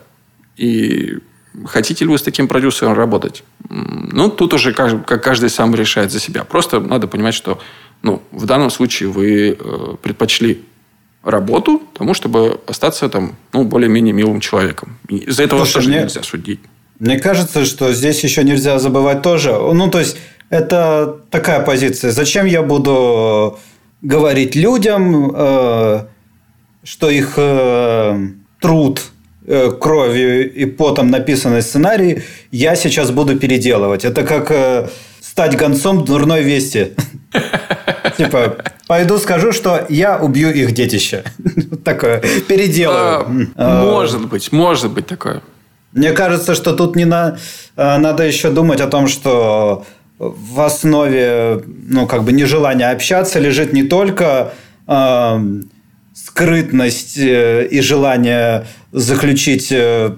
И 0.58 1.18
хотите 1.66 2.06
ли 2.06 2.12
вы 2.12 2.18
с 2.18 2.22
таким 2.22 2.48
продюсером 2.48 2.94
работать? 2.94 3.44
Ну, 3.70 4.30
тут 4.30 4.54
уже 4.54 4.74
как, 4.74 5.06
каждый 5.06 5.50
сам 5.50 5.74
решает 5.76 6.12
за 6.12 6.20
себя. 6.20 6.44
Просто 6.44 6.80
надо 6.80 7.08
понимать, 7.08 7.34
что 7.34 7.60
ну, 8.02 8.22
в 8.32 8.46
данном 8.46 8.70
случае 8.70 9.10
вы 9.10 9.58
э, 9.60 9.96
предпочли 10.02 10.64
работу 11.24 11.84
тому, 11.94 12.14
чтобы 12.14 12.60
остаться 12.68 13.10
там, 13.10 13.36
ну, 13.54 13.64
более-менее 13.64 14.14
милым 14.14 14.40
человеком. 14.40 14.98
Из-за 15.08 15.44
этого 15.44 15.60
Слушай, 15.60 15.74
тоже 15.74 15.90
мне... 15.90 16.00
нельзя 16.02 16.24
судить. 16.24 16.60
Мне 17.00 17.20
кажется, 17.20 17.66
что 17.66 17.94
здесь 17.94 18.24
еще 18.24 18.44
нельзя 18.44 18.80
забывать 18.80 19.22
тоже. 19.22 19.52
Ну, 19.52 19.90
то 19.90 20.00
есть, 20.00 20.18
это 20.50 21.20
такая 21.30 21.62
позиция. 21.62 22.12
Зачем 22.12 22.46
я 22.46 22.62
буду 22.62 23.60
говорить 24.02 24.56
людям, 24.56 25.32
э, 25.34 26.06
что 26.84 27.10
их 27.10 27.34
э, 27.38 28.28
труд 28.60 29.02
э, 29.46 29.72
кровью 29.72 30.52
и 30.52 30.66
потом 30.66 31.10
написанный 31.10 31.62
сценарий 31.62 32.24
я 32.52 32.76
сейчас 32.76 33.12
буду 33.12 33.38
переделывать. 33.38 34.06
Это 34.06 34.24
как 34.24 34.52
э, 34.52 34.90
стать 35.20 35.56
гонцом 35.58 36.06
дурной 36.06 36.44
вести. 36.44 36.94
Типа, 38.18 38.58
пойду 38.88 39.18
скажу, 39.18 39.52
что 39.52 39.86
я 39.90 40.18
убью 40.18 40.52
их 40.52 40.74
детище. 40.74 41.24
Такое, 41.84 42.22
переделаю. 42.48 43.50
А, 43.56 43.86
может 43.86 44.28
быть, 44.28 44.52
может 44.52 44.92
быть 44.92 45.08
такое. 45.08 45.42
Мне 45.94 46.12
кажется, 46.12 46.56
что 46.56 46.74
тут 46.74 46.96
не 46.96 47.06
на... 47.06 47.38
Э, 47.76 47.98
надо 47.98 48.24
еще 48.24 48.50
думать 48.50 48.82
о 48.82 48.88
том, 48.88 49.08
что 49.08 49.86
в 50.20 50.62
основе, 50.62 51.64
ну, 51.66 52.08
как 52.08 52.24
бы 52.24 52.32
нежелания 52.32 52.92
общаться 52.92 53.40
лежит 53.40 53.74
не 53.74 53.84
только 53.84 54.54
э, 54.88 55.40
скрытность 56.14 57.18
э, 57.18 57.68
и 57.68 57.82
желание 57.82 58.66
заключить 58.92 59.72
э, 59.72 60.16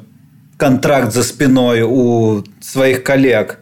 контракт 0.57 1.13
за 1.13 1.23
спиной 1.23 1.81
у 1.81 2.43
своих 2.61 3.03
коллег. 3.03 3.59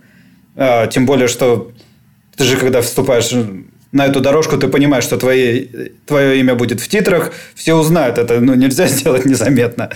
А, 0.56 0.88
тем 0.88 1.06
более, 1.06 1.28
что 1.28 1.72
ты 2.36 2.44
же, 2.44 2.58
когда 2.58 2.82
вступаешь 2.82 3.32
на 3.92 4.06
эту 4.06 4.22
дорожку, 4.22 4.58
ты 4.58 4.68
понимаешь, 4.68 5.04
что 5.04 5.18
твои, 5.18 5.68
твое 6.06 6.40
имя 6.40 6.56
будет 6.56 6.80
в 6.80 6.88
титрах, 6.88 7.32
все 7.56 7.74
узнают 7.74 8.18
это, 8.18 8.40
ну, 8.40 8.54
нельзя 8.54 8.88
сделать 8.88 9.26
незаметно. 9.26 9.90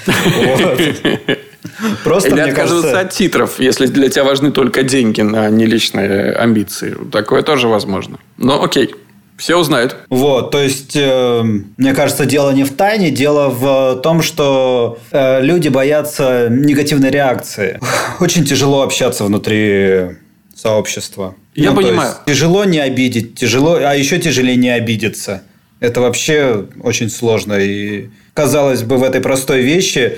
Просто, 2.04 2.30
Или 2.30 2.42
отказываться 2.42 3.00
от 3.00 3.12
титров, 3.12 3.60
если 3.60 3.88
для 3.88 4.10
тебя 4.10 4.24
важны 4.24 4.52
только 4.52 4.84
деньги, 4.84 5.22
а 5.22 5.50
не 5.50 5.66
личные 5.66 6.32
амбиции. 6.34 6.96
Такое 7.12 7.42
тоже 7.42 7.68
возможно. 7.68 8.20
Но 8.38 8.64
окей. 8.64 8.94
Все 9.38 9.58
узнают. 9.58 9.98
Вот, 10.10 10.52
то 10.52 10.62
есть, 10.62 10.96
э, 10.96 11.44
мне 11.78 11.94
кажется, 11.94 12.26
дело 12.26 12.52
не 12.52 12.64
в 12.64 12.74
тайне, 12.76 13.12
дело 13.12 13.50
в 13.50 14.00
том, 14.02 14.22
что 14.22 14.98
э, 15.12 15.42
люди 15.42 15.68
боятся 15.68 16.48
негативной 16.50 17.12
реакции. 17.12 17.80
Очень 18.20 18.46
тяжело 18.46 18.82
общаться 18.82 19.26
внутри 19.26 20.18
сообщества. 20.56 21.36
Я 21.54 21.72
ну, 21.72 21.82
понимаю. 21.82 22.14
тяжело 22.26 22.64
не 22.64 22.80
обидеть, 22.80 23.36
тяжело, 23.36 23.76
а 23.76 23.94
еще 23.94 24.20
тяжелее 24.20 24.56
не 24.56 24.70
обидеться. 24.70 25.44
Это 25.80 26.02
вообще 26.02 26.68
очень 26.82 27.10
сложно. 27.10 27.54
И 27.54 28.10
казалось 28.34 28.84
бы, 28.84 28.98
в 28.98 29.04
этой 29.04 29.22
простой 29.22 29.62
вещи 29.62 30.18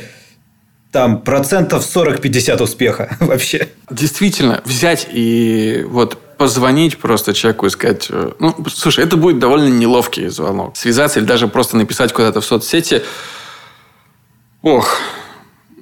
там 0.91 1.21
процентов 1.21 1.84
40-50 1.84 2.62
успеха 2.62 3.17
вообще. 3.19 3.67
Действительно, 3.89 4.62
взять 4.65 5.08
и 5.12 5.84
вот 5.88 6.19
позвонить 6.38 6.97
просто 6.97 7.34
человеку 7.34 7.65
и 7.65 7.69
сказать, 7.69 8.08
э, 8.10 8.32
ну, 8.39 8.56
слушай, 8.73 9.04
это 9.04 9.17
будет 9.17 9.39
довольно 9.39 9.69
неловкий 9.69 10.28
звонок. 10.28 10.78
Связаться 10.78 11.19
или 11.19 11.26
даже 11.26 11.47
просто 11.47 11.78
написать 11.78 12.13
куда-то 12.13 12.41
в 12.41 12.45
соцсети. 12.45 13.04
Ох, 14.62 14.97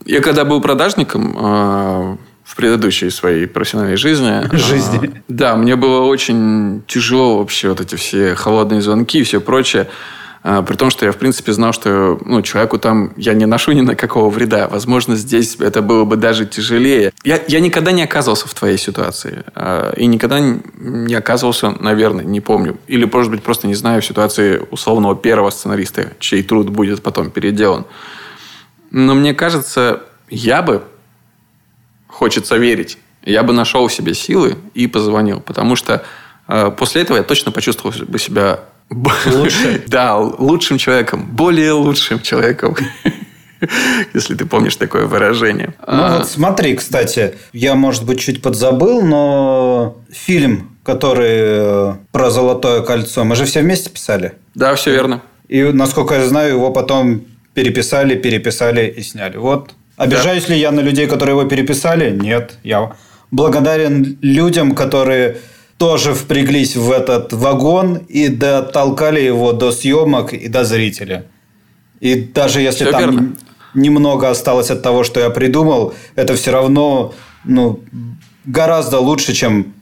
я 0.06 0.22
когда 0.22 0.46
был 0.46 0.62
продажником 0.62 1.36
э, 1.38 2.18
в 2.44 2.56
предыдущей 2.56 3.10
своей 3.10 3.48
профессиональной 3.48 3.98
жизни. 3.98 4.56
Жизни. 4.56 5.08
Э, 5.08 5.22
да, 5.28 5.56
мне 5.56 5.76
было 5.76 6.02
очень 6.02 6.84
тяжело 6.88 7.40
вообще 7.40 7.70
вот 7.70 7.82
эти 7.82 7.96
все 7.96 8.36
холодные 8.36 8.82
звонки 8.82 9.20
и 9.20 9.24
все 9.24 9.42
прочее. 9.42 9.88
А, 10.48 10.62
при 10.62 10.76
том, 10.76 10.92
что 10.92 11.08
я, 11.08 11.12
в 11.12 11.18
принципе, 11.18 11.54
знал, 11.54 11.74
что 11.74 12.20
ну, 12.24 12.44
человеку 12.44 12.78
там 12.78 13.14
я 13.18 13.34
не 13.34 13.48
ношу 13.48 13.72
ни 13.72 13.82
на 13.82 13.96
какого 13.96 14.30
вреда. 14.30 14.68
Возможно, 14.68 15.16
здесь 15.16 15.56
это 15.56 15.82
было 15.82 16.06
бы 16.06 16.18
даже 16.18 16.46
тяжелее. 16.46 17.14
Я, 17.24 17.42
я 17.48 17.60
никогда 17.60 17.92
не 17.92 18.04
оказывался 18.04 18.48
в 18.48 18.54
твоей 18.54 18.78
ситуации. 18.78 19.44
А, 19.56 19.92
и 19.94 20.06
никогда 20.06 20.40
не 20.40 21.16
оказывался, 21.16 21.72
наверное, 21.72 22.24
не 22.24 22.42
помню. 22.42 22.78
Или, 22.86 23.06
может 23.06 23.32
быть, 23.32 23.42
просто 23.42 23.66
не 23.66 23.74
знаю 23.74 24.04
в 24.04 24.06
ситуации 24.06 24.62
условного 24.70 25.16
первого 25.16 25.50
сценариста, 25.50 26.14
чей 26.20 26.44
труд 26.44 26.70
будет 26.70 27.02
потом 27.02 27.32
переделан. 27.32 27.86
Но 28.92 29.16
мне 29.16 29.34
кажется, 29.34 30.04
я 30.30 30.62
бы, 30.62 30.84
хочется 32.06 32.58
верить, 32.58 33.00
я 33.24 33.42
бы 33.42 33.52
нашел 33.52 33.88
в 33.88 33.92
себе 33.92 34.14
силы 34.14 34.58
и 34.76 34.86
позвонил. 34.86 35.40
Потому 35.40 35.76
что 35.76 36.06
а, 36.46 36.70
после 36.70 37.02
этого 37.02 37.18
я 37.18 37.24
точно 37.24 37.52
почувствовал 37.52 37.96
бы 38.06 38.20
себя 38.20 38.60
Лучше? 38.90 39.84
Да, 39.88 40.18
лучшим 40.18 40.78
человеком. 40.78 41.28
Более 41.32 41.72
лучшим 41.74 42.22
человеком. 42.22 42.76
Если 44.14 44.36
ты 44.36 44.46
помнишь 44.46 44.76
такое 44.76 45.06
выражение. 45.06 45.74
Ну 45.80 46.04
а... 46.04 46.18
вот 46.18 46.28
смотри, 46.28 46.76
кстати, 46.76 47.36
я, 47.54 47.76
может 47.76 48.06
быть, 48.06 48.20
чуть 48.20 48.42
подзабыл, 48.42 49.02
но 49.02 49.98
фильм, 50.12 50.78
который 50.84 51.38
э, 51.40 51.94
про 52.12 52.30
Золотое 52.30 52.82
кольцо, 52.82 53.24
мы 53.24 53.36
же 53.36 53.46
все 53.46 53.62
вместе 53.62 53.90
писали. 53.90 54.34
Да, 54.54 54.76
все 54.76 54.92
верно. 54.92 55.22
И, 55.48 55.64
насколько 55.64 56.16
я 56.16 56.28
знаю, 56.28 56.56
его 56.56 56.72
потом 56.72 57.26
переписали, 57.54 58.16
переписали 58.16 58.88
и 58.88 59.02
сняли. 59.02 59.38
Вот. 59.38 59.74
Обижаюсь 59.98 60.46
да. 60.46 60.54
ли 60.54 60.60
я 60.60 60.72
на 60.72 60.82
людей, 60.82 61.08
которые 61.08 61.38
его 61.38 61.48
переписали? 61.50 62.12
Нет. 62.12 62.58
Я 62.64 62.92
благодарен 63.32 64.18
людям, 64.22 64.76
которые 64.76 65.38
тоже 65.78 66.14
впряглись 66.14 66.76
в 66.76 66.92
этот 66.92 67.34
вагон 67.34 67.98
и 68.08 68.30
дотолкали 68.30 69.20
его 69.20 69.52
до 69.52 69.72
съемок 69.72 70.34
и 70.34 70.48
до 70.48 70.64
зрителя. 70.64 71.26
И 72.00 72.16
даже 72.16 72.62
если 72.62 72.86
все 72.86 72.92
там 72.92 73.02
верно. 73.02 73.36
немного 73.74 74.30
осталось 74.30 74.72
от 74.72 74.82
того, 74.82 75.04
что 75.04 75.20
я 75.20 75.30
придумал, 75.30 75.94
это 76.16 76.36
все 76.36 76.52
равно 76.52 77.14
ну, 77.44 77.80
гораздо 78.46 79.00
лучше, 79.00 79.34
чем 79.34 79.74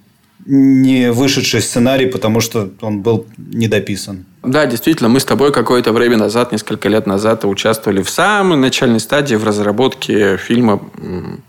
не 0.45 1.11
вышедший 1.11 1.61
сценарий, 1.61 2.07
потому 2.07 2.41
что 2.41 2.69
он 2.81 3.01
был 3.01 3.25
недописан. 3.37 4.25
Да, 4.43 4.65
действительно, 4.65 5.07
мы 5.07 5.21
с 5.21 5.25
тобой 5.25 5.53
какое-то 5.53 5.93
время 5.93 6.17
назад, 6.17 6.51
несколько 6.51 6.89
лет 6.89 7.07
назад, 7.07 7.45
участвовали 7.45 8.03
в 8.03 8.09
самой 8.09 8.57
начальной 8.57 8.99
стадии 8.99 9.35
в 9.35 9.45
разработке 9.45 10.35
фильма 10.35 10.81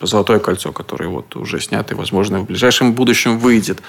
«Золотое 0.01 0.39
кольцо», 0.39 0.71
который 0.71 1.09
вот 1.09 1.35
уже 1.35 1.61
снят 1.61 1.91
и, 1.91 1.95
возможно, 1.97 2.39
в 2.39 2.47
ближайшем 2.47 2.93
будущем 2.93 3.39
выйдет. 3.39 3.81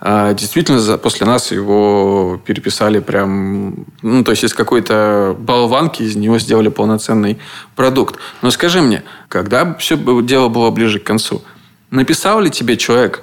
А, 0.00 0.34
действительно, 0.34 0.98
после 0.98 1.24
нас 1.24 1.52
его 1.52 2.40
переписали 2.44 2.98
прям... 2.98 3.86
Ну, 4.02 4.24
то 4.24 4.32
есть, 4.32 4.42
из 4.42 4.54
какой-то 4.54 5.36
болванки 5.38 6.02
из 6.02 6.16
него 6.16 6.40
сделали 6.40 6.68
полноценный 6.68 7.38
продукт. 7.76 8.16
Но 8.42 8.50
скажи 8.50 8.82
мне, 8.82 9.04
когда 9.28 9.74
все 9.74 9.96
дело 10.22 10.48
было 10.48 10.70
ближе 10.70 10.98
к 10.98 11.04
концу, 11.04 11.42
написал 11.90 12.40
ли 12.40 12.50
тебе 12.50 12.76
человек, 12.76 13.22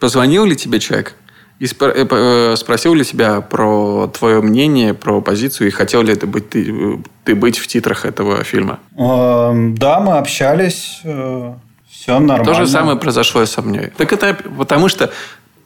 Позвонил 0.00 0.46
ли 0.46 0.56
тебе 0.56 0.80
человек 0.80 1.14
и 1.60 1.66
э, 1.66 2.06
э, 2.10 2.56
спросил 2.56 2.94
ли 2.94 3.04
тебя 3.04 3.42
про 3.42 4.08
твое 4.08 4.40
мнение, 4.40 4.94
про 4.94 5.20
позицию, 5.20 5.68
и 5.68 5.70
хотел 5.70 6.02
ли 6.02 6.14
ты 6.14 6.26
быть, 6.26 6.48
ты, 6.48 6.98
ты 7.24 7.34
быть 7.34 7.58
в 7.58 7.66
титрах 7.66 8.06
этого 8.06 8.42
фильма? 8.44 8.80
Эм, 8.96 9.76
да, 9.76 10.00
мы 10.00 10.16
общались, 10.16 11.00
э, 11.04 11.52
все 11.90 12.18
нормально. 12.18 12.44
То 12.44 12.54
же 12.54 12.66
самое 12.66 12.96
произошло 12.96 13.42
и 13.42 13.46
со 13.46 13.60
мной. 13.60 13.92
Так 13.98 14.10
это 14.14 14.38
потому 14.56 14.88
что 14.88 15.12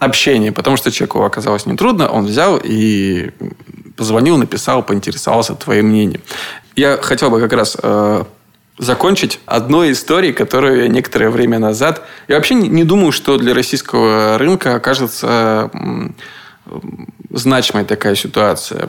общение, 0.01 0.51
потому 0.51 0.77
что 0.77 0.91
человеку 0.91 1.23
оказалось 1.23 1.65
нетрудно, 1.65 2.09
он 2.09 2.27
взял 2.27 2.61
и 2.63 3.31
позвонил, 3.97 4.37
написал, 4.37 4.83
поинтересовался 4.83 5.55
твоим 5.55 5.87
мнением. 5.87 6.23
Я 6.75 6.97
хотел 6.97 7.31
бы 7.31 7.41
как 7.41 7.53
раз 7.53 7.77
закончить 8.79 9.41
одной 9.47 9.93
историей, 9.93 10.33
которую 10.33 10.83
я 10.83 10.89
некоторое 10.89 11.31
время 11.31 11.59
назад... 11.59 12.03
Я 12.29 12.37
вообще 12.37 12.55
не, 12.55 12.85
думаю, 12.85 13.13
что 13.13 13.39
для 13.39 13.55
российского 13.55 14.37
рынка 14.39 14.75
окажется 14.75 15.71
значимая 17.31 17.85
такая 17.85 18.15
ситуация. 18.15 18.89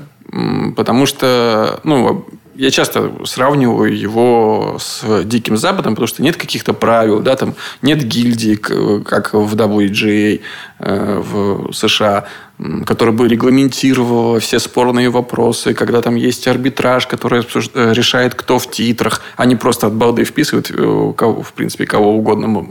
Потому 0.75 1.05
что, 1.05 1.79
ну, 1.83 2.25
я 2.55 2.71
часто 2.71 3.11
сравниваю 3.25 3.97
его 3.97 4.77
с 4.79 5.23
Диким 5.23 5.57
Западом, 5.57 5.93
потому 5.93 6.07
что 6.07 6.23
нет 6.23 6.37
каких-то 6.37 6.73
правил, 6.73 7.19
да, 7.19 7.35
там 7.35 7.55
нет 7.81 8.03
гильдии, 8.03 8.55
как 8.55 9.33
в 9.33 9.55
WGA 9.55 10.41
э, 10.79 11.21
в 11.23 11.73
США 11.73 12.25
которая 12.85 13.13
бы 13.13 13.27
регламентировала 13.27 14.39
все 14.39 14.59
спорные 14.59 15.09
вопросы, 15.09 15.73
когда 15.73 16.01
там 16.01 16.15
есть 16.15 16.47
арбитраж, 16.47 17.05
который 17.05 17.41
э, 17.41 17.93
решает, 17.93 18.33
кто 18.33 18.59
в 18.59 18.71
титрах, 18.71 19.21
а 19.35 19.45
не 19.45 19.55
просто 19.55 19.87
от 19.87 19.93
балды 19.93 20.23
вписывают 20.23 20.71
э, 20.71 21.13
кого, 21.17 21.41
в 21.41 21.53
принципе, 21.53 21.85
кого 21.85 22.15
угодно. 22.15 22.65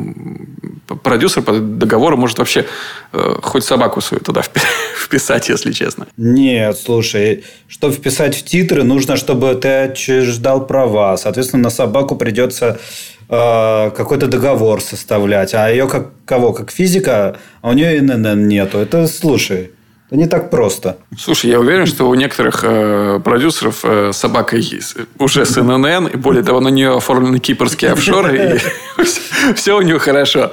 Продюсер 1.02 1.42
по 1.42 1.52
договору 1.52 2.16
может 2.16 2.38
вообще 2.38 2.64
э, 3.12 3.34
хоть 3.42 3.64
собаку 3.64 4.00
свою 4.00 4.22
туда 4.22 4.42
вписать, 4.96 5.50
если 5.50 5.72
честно. 5.72 6.06
Нет, 6.16 6.78
слушай, 6.78 7.44
чтобы 7.68 7.92
вписать 7.92 8.34
в 8.34 8.44
титры, 8.44 8.84
нужно, 8.84 9.16
чтобы 9.16 9.54
ты 9.54 9.68
отчуждал 9.68 10.66
права. 10.66 11.16
Соответственно, 11.18 11.64
на 11.64 11.70
собаку 11.70 12.16
придется 12.16 12.80
какой-то 13.28 14.26
договор 14.26 14.80
составлять, 14.80 15.54
а 15.54 15.68
ее 15.68 15.88
как 15.88 16.10
кого? 16.26 16.52
Как 16.52 16.70
физика, 16.70 17.36
а 17.62 17.70
у 17.70 17.72
нее 17.72 17.98
ИНН 17.98 18.48
нету. 18.48 18.78
Это, 18.78 19.06
слушай, 19.06 19.70
это 20.08 20.16
не 20.16 20.26
так 20.26 20.50
просто. 20.50 20.98
Слушай, 21.18 21.50
я 21.50 21.58
уверен, 21.58 21.86
что 21.86 22.08
у 22.08 22.14
некоторых 22.14 22.60
э, 22.62 23.20
продюсеров 23.24 23.80
э, 23.84 24.12
собака 24.12 24.56
есть 24.56 24.96
уже 25.18 25.46
с 25.46 25.56
ИНН, 25.56 26.08
и 26.08 26.16
более 26.16 26.42
того, 26.42 26.60
на 26.60 26.68
нее 26.68 26.96
оформлены 26.96 27.38
кипрские 27.38 27.92
офшоры, 27.92 28.60
и 28.98 29.52
все 29.54 29.76
у 29.76 29.82
нее 29.82 29.98
хорошо. 29.98 30.52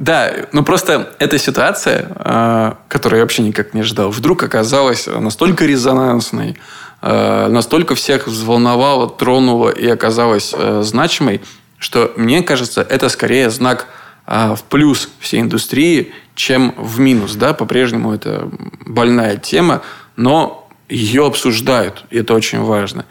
Да, 0.00 0.32
ну 0.52 0.64
просто 0.64 1.14
эта 1.18 1.38
ситуация, 1.38 2.10
э, 2.16 2.72
которую 2.88 3.18
я 3.18 3.24
вообще 3.24 3.42
никак 3.42 3.74
не 3.74 3.82
ожидал, 3.82 4.10
вдруг 4.10 4.42
оказалась 4.42 5.06
настолько 5.06 5.64
резонансной, 5.64 6.56
Э, 7.02 7.48
настолько 7.48 7.94
всех 7.94 8.26
взволновала, 8.26 9.08
тронула 9.08 9.70
и 9.70 9.88
оказалась 9.88 10.54
э, 10.54 10.82
значимой, 10.82 11.40
что 11.78 12.12
мне 12.16 12.42
кажется, 12.42 12.82
это 12.82 13.08
скорее 13.08 13.50
знак 13.50 13.86
в 14.26 14.60
плюс 14.68 15.10
всей 15.18 15.40
индустрии, 15.40 16.12
чем 16.36 16.72
в 16.76 17.00
минус. 17.00 17.34
Да? 17.34 17.52
По-прежнему 17.52 18.14
это 18.14 18.48
больная 18.86 19.36
тема, 19.36 19.82
но 20.14 20.68
ее 20.88 21.26
обсуждают, 21.26 22.04
и 22.10 22.18
это 22.18 22.34
очень 22.34 22.60
важно. 22.60 23.06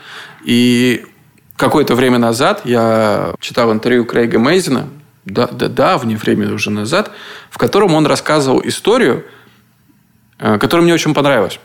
И 0.45 1.03
какое-то 1.57 1.95
время 1.95 2.19
назад 2.19 2.61
я 2.63 3.33
читал 3.41 3.73
интервью 3.73 4.05
Крейга 4.05 4.39
Мейзена, 4.39 4.87
да, 5.25 5.47
да, 5.47 5.67
давнее 5.67 6.17
время 6.17 6.53
уже 6.53 6.71
назад, 6.71 7.11
в 7.49 7.57
котором 7.57 7.93
он 7.93 8.05
рассказывал 8.05 8.61
историю, 8.63 9.25
которая 10.37 10.83
мне 10.83 10.93
очень 10.93 11.13
понравилась. 11.13 11.59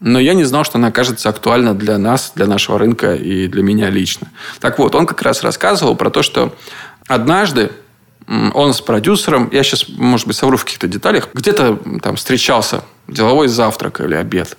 но 0.00 0.18
я 0.18 0.34
не 0.34 0.44
знал, 0.44 0.64
что 0.64 0.78
она 0.78 0.88
окажется 0.88 1.28
актуальна 1.28 1.74
для 1.74 1.98
нас, 1.98 2.32
для 2.34 2.46
нашего 2.46 2.78
рынка 2.78 3.14
и 3.14 3.48
для 3.48 3.62
меня 3.62 3.90
лично. 3.90 4.28
Так 4.60 4.78
вот, 4.78 4.94
он 4.94 5.06
как 5.06 5.22
раз 5.22 5.42
рассказывал 5.42 5.96
про 5.96 6.10
то, 6.10 6.22
что 6.22 6.54
однажды 7.06 7.72
он 8.26 8.74
с 8.74 8.80
продюсером, 8.80 9.48
я 9.52 9.62
сейчас, 9.62 9.88
может 9.88 10.26
быть, 10.26 10.36
совру 10.36 10.56
в 10.56 10.64
каких-то 10.64 10.86
деталях, 10.86 11.28
где-то 11.32 11.78
там 12.02 12.16
встречался, 12.16 12.84
деловой 13.08 13.48
завтрак 13.48 14.00
или 14.00 14.14
обед. 14.14 14.56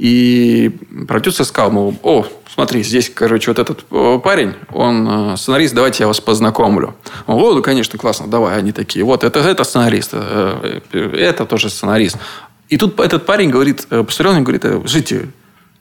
И 0.00 0.74
продюсер 1.08 1.44
сказал, 1.44 1.70
мол, 1.70 1.94
о, 2.02 2.26
смотри, 2.54 2.82
здесь, 2.82 3.12
короче, 3.14 3.50
вот 3.50 3.58
этот 3.58 3.84
парень, 4.22 4.54
он 4.72 5.06
э, 5.06 5.36
сценарист, 5.36 5.74
давайте 5.74 6.04
я 6.04 6.06
вас 6.06 6.22
познакомлю. 6.22 6.96
Он, 7.26 7.34
о, 7.38 7.52
ну, 7.52 7.62
конечно, 7.62 7.98
классно, 7.98 8.26
давай, 8.26 8.56
они 8.56 8.72
такие. 8.72 9.04
Вот, 9.04 9.24
это, 9.24 9.40
это 9.40 9.62
сценарист, 9.62 10.12
э, 10.14 10.80
это 10.94 11.44
тоже 11.44 11.68
сценарист. 11.68 12.16
И 12.70 12.78
тут 12.78 12.98
этот 12.98 13.26
парень 13.26 13.50
говорит, 13.50 13.86
э, 13.90 14.02
посмотрел 14.02 14.40
и 14.40 14.42
говорит, 14.42 14.64
жите, 14.88 15.28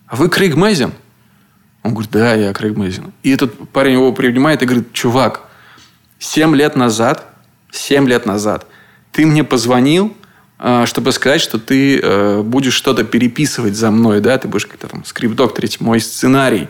а 0.06 0.18
вы 0.18 0.28
Крейг 0.28 0.58
Мэзин? 0.58 0.92
Он 1.84 1.94
говорит, 1.94 2.12
да, 2.12 2.34
я 2.34 2.52
Крейг 2.52 2.76
Мэзин. 2.76 3.14
И 3.24 3.32
этот 3.32 3.70
парень 3.70 3.94
его 3.94 4.12
принимает 4.12 4.62
и 4.62 4.66
говорит, 4.66 4.92
чувак, 4.92 5.44
семь 6.20 6.58
лет 6.58 6.76
назад, 6.76 7.26
семь 7.72 8.06
лет 8.06 8.26
назад 8.26 8.68
ты 9.12 9.26
мне 9.26 9.44
позвонил, 9.44 10.14
чтобы 10.86 11.14
сказать, 11.14 11.40
что 11.40 11.58
ты 11.58 12.00
э, 12.00 12.42
будешь 12.42 12.74
что-то 12.74 13.06
переписывать 13.06 13.76
за 13.76 13.92
мной, 13.92 14.20
да, 14.20 14.38
ты 14.38 14.50
будешь 14.50 14.66
как-то 14.66 14.88
там 14.88 15.06
скрипт-докторить 15.06 15.80
мой 15.80 16.02
сценарий. 16.02 16.68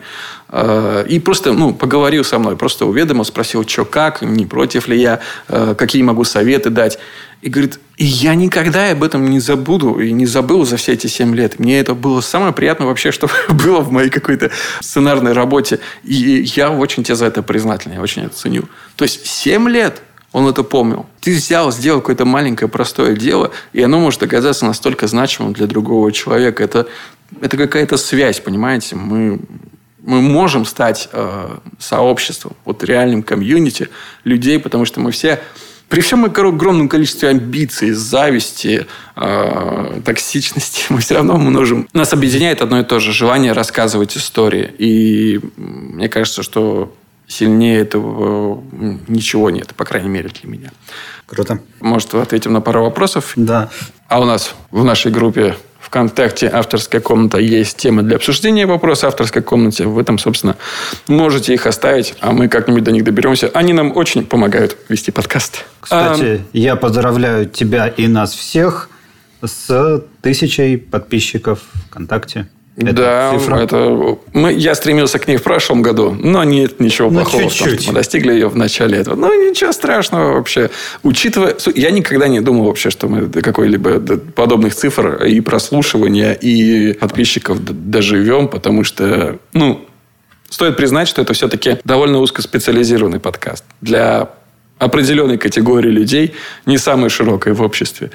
Э, 0.48 1.04
и 1.08 1.18
просто, 1.18 1.52
ну, 1.52 1.74
поговорил 1.74 2.22
со 2.22 2.38
мной, 2.38 2.56
просто 2.56 2.86
уведомил, 2.86 3.24
спросил, 3.24 3.66
что 3.66 3.84
как, 3.84 4.22
не 4.22 4.46
против 4.46 4.86
ли 4.86 5.00
я, 5.00 5.20
э, 5.48 5.74
какие 5.76 6.02
могу 6.02 6.22
советы 6.22 6.70
дать. 6.70 7.00
И 7.42 7.48
говорит, 7.48 7.80
и 7.96 8.04
я 8.04 8.34
никогда 8.34 8.90
об 8.90 9.02
этом 9.02 9.28
не 9.28 9.40
забуду 9.40 9.98
и 9.98 10.12
не 10.12 10.26
забыл 10.26 10.64
за 10.64 10.76
все 10.76 10.92
эти 10.92 11.06
семь 11.06 11.34
лет. 11.34 11.58
Мне 11.58 11.80
это 11.80 11.94
было 11.94 12.20
самое 12.20 12.52
приятное 12.52 12.86
вообще, 12.86 13.10
что 13.12 13.28
было 13.48 13.80
в 13.80 13.90
моей 13.90 14.10
какой-то 14.10 14.50
сценарной 14.80 15.32
работе. 15.32 15.80
И 16.04 16.44
я 16.54 16.70
очень 16.70 17.02
тебе 17.02 17.16
за 17.16 17.26
это 17.26 17.42
признателен, 17.42 17.94
я 17.94 18.00
очень 18.00 18.22
это 18.22 18.36
ценю. 18.36 18.64
То 18.94 19.04
есть 19.04 19.26
семь 19.26 19.68
лет 19.68 20.02
он 20.32 20.46
это 20.46 20.62
помнил. 20.62 21.06
Ты 21.20 21.34
взял, 21.34 21.72
сделал 21.72 22.00
какое-то 22.00 22.24
маленькое 22.24 22.68
простое 22.68 23.16
дело, 23.16 23.50
и 23.72 23.82
оно 23.82 23.98
может 23.98 24.22
оказаться 24.22 24.64
настолько 24.64 25.06
значимым 25.06 25.52
для 25.52 25.66
другого 25.66 26.12
человека. 26.12 26.62
Это, 26.62 26.86
это 27.40 27.56
какая-то 27.56 27.96
связь, 27.96 28.40
понимаете? 28.40 28.96
Мы, 28.96 29.40
мы 30.02 30.20
можем 30.22 30.64
стать 30.64 31.08
э, 31.12 31.56
сообществом, 31.78 32.52
вот 32.64 32.84
реальным 32.84 33.22
комьюнити 33.22 33.88
людей, 34.24 34.58
потому 34.58 34.84
что 34.84 35.00
мы 35.00 35.10
все 35.10 35.40
при 35.90 36.02
всем 36.02 36.24
огромном 36.24 36.88
количестве 36.88 37.30
амбиций, 37.30 37.90
зависти, 37.90 38.86
э, 39.16 40.00
токсичности, 40.04 40.84
мы 40.88 41.00
все 41.00 41.16
равно 41.16 41.36
можем... 41.36 41.88
Нас 41.92 42.12
объединяет 42.12 42.62
одно 42.62 42.78
и 42.78 42.84
то 42.84 43.00
же 43.00 43.12
желание 43.12 43.50
рассказывать 43.50 44.16
истории. 44.16 44.72
И 44.78 45.40
мне 45.56 46.08
кажется, 46.08 46.44
что 46.44 46.94
сильнее 47.30 47.80
этого 47.80 48.62
ничего 49.08 49.50
нет, 49.50 49.74
по 49.74 49.84
крайней 49.84 50.08
мере, 50.08 50.28
для 50.28 50.50
меня. 50.50 50.70
Круто. 51.26 51.60
Может, 51.80 52.14
ответим 52.14 52.52
на 52.52 52.60
пару 52.60 52.82
вопросов? 52.82 53.32
Да. 53.36 53.70
А 54.08 54.20
у 54.20 54.24
нас 54.24 54.54
в 54.70 54.82
нашей 54.82 55.12
группе 55.12 55.54
ВКонтакте 55.78 56.48
«Авторская 56.48 57.00
комната» 57.00 57.38
есть 57.38 57.76
темы 57.76 58.02
для 58.02 58.16
обсуждения 58.16 58.66
вопроса 58.66 59.06
авторской 59.06 59.42
комнате. 59.42 59.86
Вы 59.86 60.02
там, 60.04 60.18
собственно, 60.18 60.56
можете 61.06 61.54
их 61.54 61.66
оставить, 61.66 62.14
а 62.20 62.32
мы 62.32 62.48
как-нибудь 62.48 62.84
до 62.84 62.92
них 62.92 63.04
доберемся. 63.04 63.48
Они 63.54 63.72
нам 63.72 63.96
очень 63.96 64.26
помогают 64.26 64.76
вести 64.88 65.10
подкаст. 65.10 65.64
Кстати, 65.80 66.22
а... 66.22 66.40
я 66.52 66.76
поздравляю 66.76 67.48
тебя 67.48 67.86
и 67.86 68.08
нас 68.08 68.34
всех 68.34 68.90
с 69.42 70.04
тысячей 70.20 70.76
подписчиков 70.76 71.60
ВКонтакте. 71.88 72.48
Это 72.76 72.92
да, 72.92 73.32
цифра. 73.36 73.56
это 73.56 74.18
мы, 74.32 74.52
я 74.52 74.74
стремился 74.74 75.18
к 75.18 75.26
ней 75.26 75.36
в 75.36 75.42
прошлом 75.42 75.82
году, 75.82 76.12
но 76.12 76.44
нет 76.44 76.80
ничего 76.80 77.10
ну, 77.10 77.20
плохого 77.20 77.42
чуть-чуть. 77.44 77.66
в 77.66 77.68
том, 77.68 77.78
что 77.78 77.90
мы 77.90 77.94
достигли 77.96 78.32
ее 78.32 78.48
в 78.48 78.56
начале 78.56 78.98
этого. 78.98 79.16
Ну, 79.16 79.50
ничего 79.50 79.72
страшного 79.72 80.34
вообще. 80.34 80.70
Учитывая... 81.02 81.56
Я 81.74 81.90
никогда 81.90 82.28
не 82.28 82.40
думал 82.40 82.66
вообще, 82.66 82.90
что 82.90 83.08
мы 83.08 83.22
до 83.22 83.42
какой-либо 83.42 84.00
подобных 84.18 84.74
цифр 84.74 85.24
и 85.24 85.40
прослушивания, 85.40 86.32
и 86.32 86.92
подписчиков 86.92 87.58
доживем, 87.60 88.48
потому 88.48 88.84
что, 88.84 89.38
ну, 89.52 89.84
стоит 90.48 90.76
признать, 90.76 91.08
что 91.08 91.22
это 91.22 91.32
все-таки 91.34 91.78
довольно 91.84 92.18
узкоспециализированный 92.18 93.20
подкаст. 93.20 93.64
Для 93.80 94.30
определенной 94.78 95.38
категории 95.38 95.90
людей, 95.90 96.34
не 96.66 96.78
самой 96.78 97.10
широкой 97.10 97.52
в 97.52 97.62
обществе. 97.62 98.10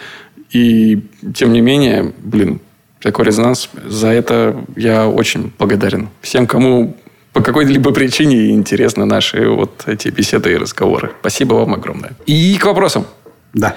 И, 0.50 1.02
тем 1.36 1.54
не 1.54 1.62
менее, 1.62 2.14
блин, 2.24 2.62
такой 3.06 3.26
резонанс. 3.26 3.70
За 3.86 4.08
это 4.08 4.66
я 4.76 5.08
очень 5.08 5.54
благодарен 5.60 6.10
всем, 6.22 6.48
кому 6.48 6.98
по 7.34 7.42
какой-либо 7.42 7.92
причине 7.92 8.50
интересны 8.50 9.06
наши 9.06 9.48
вот 9.48 9.84
эти 9.86 10.08
беседы 10.08 10.54
и 10.54 10.58
разговоры. 10.58 11.12
Спасибо 11.20 11.54
вам 11.54 11.76
огромное. 11.76 12.14
И 12.26 12.58
к 12.58 12.66
вопросам. 12.66 13.06
Да. 13.54 13.76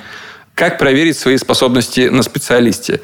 Как 0.55 0.79
проверить 0.79 1.19
свои 1.19 1.37
способности 1.37 2.09
на 2.09 2.23
специалисте? 2.23 3.03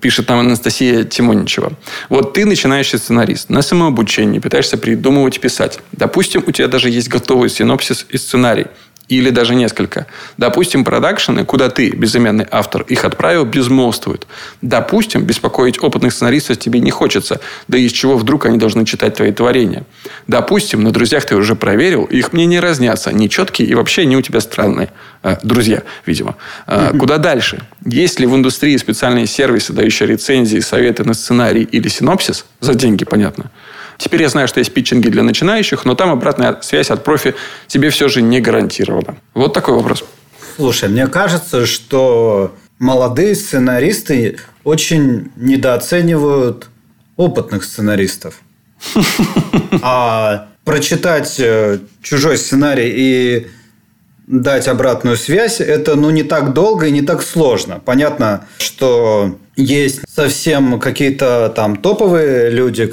Пишет 0.00 0.28
нам 0.28 0.40
Анастасия 0.40 1.04
Тимоничева. 1.04 1.72
Вот 2.10 2.34
ты 2.34 2.44
начинающий 2.44 2.98
сценарист, 2.98 3.48
на 3.48 3.62
самообучении 3.62 4.40
пытаешься 4.40 4.76
придумывать 4.76 5.38
и 5.38 5.40
писать. 5.40 5.80
Допустим, 5.92 6.44
у 6.46 6.52
тебя 6.52 6.68
даже 6.68 6.90
есть 6.90 7.08
готовый 7.08 7.48
синопсис 7.48 8.04
и 8.10 8.18
сценарий 8.18 8.66
или 9.08 9.30
даже 9.30 9.54
несколько. 9.54 10.06
Допустим, 10.36 10.84
продакшены, 10.84 11.44
куда 11.44 11.68
ты, 11.68 11.90
безымянный 11.90 12.46
автор, 12.50 12.82
их 12.82 13.04
отправил, 13.04 13.44
безмолвствуют. 13.44 14.26
Допустим, 14.62 15.24
беспокоить 15.24 15.82
опытных 15.82 16.12
сценаристов 16.12 16.58
тебе 16.58 16.80
не 16.80 16.90
хочется, 16.90 17.40
да 17.68 17.78
из 17.78 17.92
чего 17.92 18.16
вдруг 18.16 18.46
они 18.46 18.58
должны 18.58 18.84
читать 18.84 19.16
твои 19.16 19.32
творения. 19.32 19.84
Допустим, 20.26 20.82
на 20.82 20.92
друзьях 20.92 21.24
ты 21.24 21.36
уже 21.36 21.54
проверил, 21.54 22.04
их 22.04 22.32
мнения 22.32 22.60
разнятся, 22.60 23.12
нечеткие 23.12 23.68
и 23.68 23.74
вообще 23.74 24.02
они 24.02 24.16
у 24.16 24.22
тебя 24.22 24.40
странные. 24.40 24.90
Э, 25.22 25.36
друзья, 25.42 25.82
видимо. 26.06 26.36
Э, 26.66 26.92
куда 26.98 27.18
дальше? 27.18 27.62
Есть 27.84 28.20
ли 28.20 28.26
в 28.26 28.34
индустрии 28.34 28.76
специальные 28.76 29.26
сервисы, 29.26 29.72
дающие 29.72 30.08
рецензии, 30.08 30.60
советы 30.60 31.04
на 31.04 31.14
сценарий 31.14 31.62
или 31.62 31.88
синопсис? 31.88 32.44
За 32.60 32.74
деньги, 32.74 33.04
понятно. 33.04 33.50
Теперь 33.98 34.22
я 34.22 34.28
знаю, 34.28 34.48
что 34.48 34.60
есть 34.60 34.72
питчинги 34.72 35.08
для 35.08 35.22
начинающих, 35.22 35.84
но 35.84 35.94
там 35.94 36.10
обратная 36.10 36.58
связь 36.62 36.90
от 36.90 37.04
профи 37.04 37.34
тебе 37.66 37.90
все 37.90 38.08
же 38.08 38.22
не 38.22 38.40
гарантирована. 38.40 39.16
Вот 39.34 39.52
такой 39.52 39.74
вопрос. 39.74 40.04
Слушай, 40.56 40.88
мне 40.88 41.06
кажется, 41.06 41.66
что 41.66 42.54
молодые 42.78 43.34
сценаристы 43.34 44.38
очень 44.64 45.30
недооценивают 45.36 46.68
опытных 47.16 47.64
сценаристов. 47.64 48.40
А 49.80 50.48
прочитать 50.64 51.36
э, 51.38 51.78
чужой 52.02 52.36
сценарий 52.36 52.92
и 52.94 53.46
дать 54.26 54.68
обратную 54.68 55.16
связь, 55.16 55.60
это 55.60 55.94
ну 55.96 56.10
не 56.10 56.22
так 56.22 56.52
долго 56.52 56.86
и 56.86 56.90
не 56.90 57.02
так 57.02 57.22
сложно. 57.22 57.80
Понятно, 57.84 58.46
что 58.58 59.38
есть 59.56 60.00
совсем 60.08 60.80
какие-то 60.80 61.52
там 61.54 61.76
топовые 61.76 62.50
люди, 62.50 62.90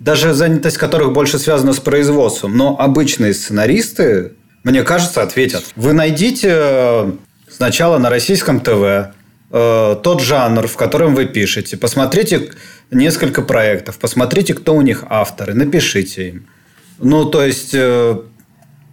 даже 0.00 0.34
занятость 0.34 0.76
которых 0.76 1.12
больше 1.12 1.38
связана 1.38 1.72
с 1.72 1.80
производством, 1.80 2.56
но 2.56 2.76
обычные 2.78 3.34
сценаристы, 3.34 4.32
мне 4.64 4.82
кажется, 4.82 5.22
ответят. 5.22 5.64
Вы 5.76 5.92
найдите 5.92 6.48
э, 6.52 7.12
сначала 7.48 7.98
на 7.98 8.10
российском 8.10 8.60
ТВ 8.60 9.14
э, 9.52 9.96
тот 10.02 10.20
жанр, 10.20 10.66
в 10.66 10.76
котором 10.76 11.14
вы 11.14 11.26
пишете, 11.26 11.76
посмотрите 11.76 12.50
несколько 12.90 13.42
проектов, 13.42 13.98
посмотрите, 13.98 14.54
кто 14.54 14.74
у 14.74 14.80
них 14.80 15.04
авторы, 15.08 15.54
напишите 15.54 16.28
им. 16.28 16.46
Ну, 16.98 17.24
то 17.24 17.44
есть, 17.44 17.70
э, 17.72 18.18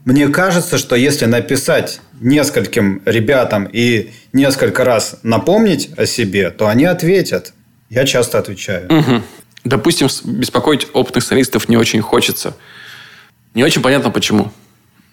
мне 0.08 0.30
кажется, 0.30 0.78
что 0.78 0.96
если 0.96 1.26
написать 1.26 2.00
нескольким 2.22 3.02
ребятам 3.04 3.66
и 3.70 4.12
несколько 4.32 4.86
раз 4.86 5.20
напомнить 5.22 5.90
о 5.98 6.06
себе, 6.06 6.50
то 6.50 6.70
они 6.70 6.86
ответят. 6.86 7.52
Я 7.90 8.06
часто 8.06 8.40
отвечаю. 8.40 8.88
Угу. 8.90 9.22
Допустим, 9.66 10.08
беспокоить 10.24 10.88
опытных 10.94 11.26
сценаристов 11.26 11.68
не 11.68 11.76
очень 11.76 12.00
хочется. 12.00 12.56
Не 13.54 13.66
очень 13.66 13.82
понятно 13.82 14.10
почему. 14.10 14.54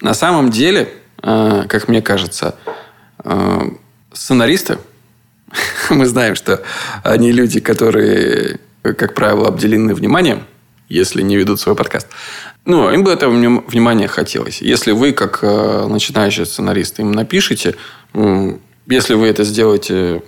На 0.00 0.14
самом 0.14 0.50
деле, 0.52 0.88
э, 1.24 1.64
как 1.68 1.88
мне 1.88 2.00
кажется, 2.00 2.54
э, 3.24 3.62
сценаристы, 4.12 4.78
мы 5.90 6.07
знаем, 6.07 6.37
что 6.37 6.62
они 7.02 7.33
люди, 7.33 7.59
которые, 7.59 8.61
как 8.83 9.14
правило, 9.14 9.48
обделены 9.48 9.92
вниманием, 9.92 10.44
если 10.88 11.20
не 11.22 11.37
ведут 11.37 11.59
свой 11.59 11.74
подкаст. 11.74 12.07
Ну, 12.66 12.90
им 12.90 13.05
бы 13.05 13.12
это 13.12 13.29
внимание 13.29 14.09
хотелось. 14.09 14.62
Если 14.62 14.92
вы, 14.92 15.12
как 15.12 15.40
э, 15.42 15.87
начинающий 15.87 16.46
сценарист, 16.46 16.98
им 16.98 17.12
напишите, 17.12 17.74
если 18.87 19.14
вы 19.14 19.27
это 19.27 19.44
сделаете 19.44 20.22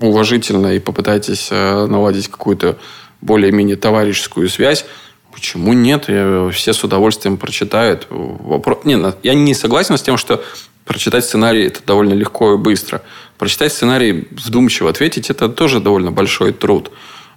уважительно 0.00 0.74
и 0.74 0.80
попытаетесь 0.80 1.48
э, 1.50 1.86
наладить 1.86 2.28
какую-то 2.28 2.78
более-менее 3.20 3.76
товарищескую 3.76 4.48
связь, 4.48 4.86
почему 5.32 5.72
нет? 5.72 6.08
Я, 6.08 6.50
все 6.52 6.72
с 6.72 6.82
удовольствием 6.82 7.36
прочитают. 7.36 8.06
Вопрос... 8.10 8.84
Не, 8.84 9.00
я 9.22 9.34
не 9.34 9.54
согласен 9.54 9.96
с 9.96 10.02
тем, 10.02 10.16
что 10.16 10.42
прочитать 10.84 11.24
сценарий 11.24 11.66
это 11.66 11.80
довольно 11.86 12.14
легко 12.14 12.54
и 12.54 12.58
быстро. 12.58 13.02
Прочитать 13.38 13.72
сценарий 13.72 14.28
вдумчиво, 14.32 14.90
ответить 14.90 15.30
это 15.30 15.48
тоже 15.48 15.80
довольно 15.80 16.10
большой 16.10 16.52
труд. 16.52 16.90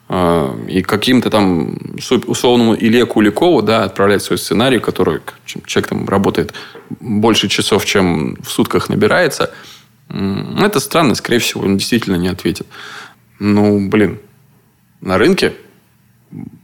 Э, 0.10 0.66
и 0.68 0.82
каким-то 0.82 1.30
там 1.30 1.78
условному 2.28 2.76
Илье 2.76 3.06
Куликову 3.06 3.62
да, 3.62 3.84
отправлять 3.84 4.24
свой 4.24 4.38
сценарий, 4.38 4.80
который 4.80 5.22
человек 5.46 5.90
там 5.90 6.08
работает 6.08 6.54
больше 7.00 7.48
часов, 7.48 7.86
чем 7.86 8.36
в 8.42 8.50
сутках 8.50 8.90
набирается, 8.90 9.52
это 10.10 10.80
странно, 10.80 11.16
скорее 11.16 11.40
всего, 11.40 11.64
он 11.64 11.78
действительно 11.78 12.16
не 12.16 12.30
ответит. 12.30 12.68
Ну, 13.40 13.90
блин, 13.90 14.20
на 15.02 15.18
рынке 15.18 15.54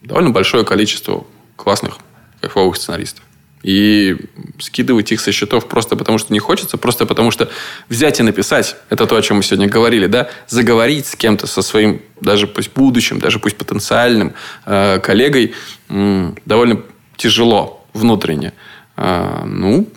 довольно 0.01 0.29
большое 0.29 0.65
количество 0.65 1.25
классных, 1.55 1.97
кайфовых 2.41 2.77
сценаристов. 2.77 3.23
И 3.63 4.17
скидывать 4.59 5.11
их 5.13 5.21
со 5.21 5.31
счетов 5.31 5.67
просто 5.67 5.95
потому, 5.95 6.17
что 6.17 6.33
не 6.33 6.39
хочется, 6.39 6.77
просто 6.77 7.05
потому 7.05 7.31
что 7.31 7.49
взять 7.87 8.19
и 8.19 8.23
написать, 8.23 8.75
это 8.89 9.07
то, 9.07 9.15
о 9.15 9.21
чем 9.21 9.37
мы 9.37 9.43
сегодня 9.43 9.69
говорили, 9.69 10.07
да, 10.07 10.29
заговорить 10.47 11.07
с 11.07 11.15
кем-то, 11.15 11.47
со 11.47 11.61
своим, 11.61 12.01
даже 12.19 12.45
пусть 12.45 12.73
будущим, 12.73 13.19
даже 13.19 13.39
пусть 13.39 13.55
потенциальным 13.55 14.33
э, 14.65 14.99
коллегой, 14.99 15.53
э, 15.89 16.31
довольно 16.45 16.81
тяжело 17.15 17.85
внутренне. 17.93 18.51
Э, 18.97 19.43
ну, 19.45 19.87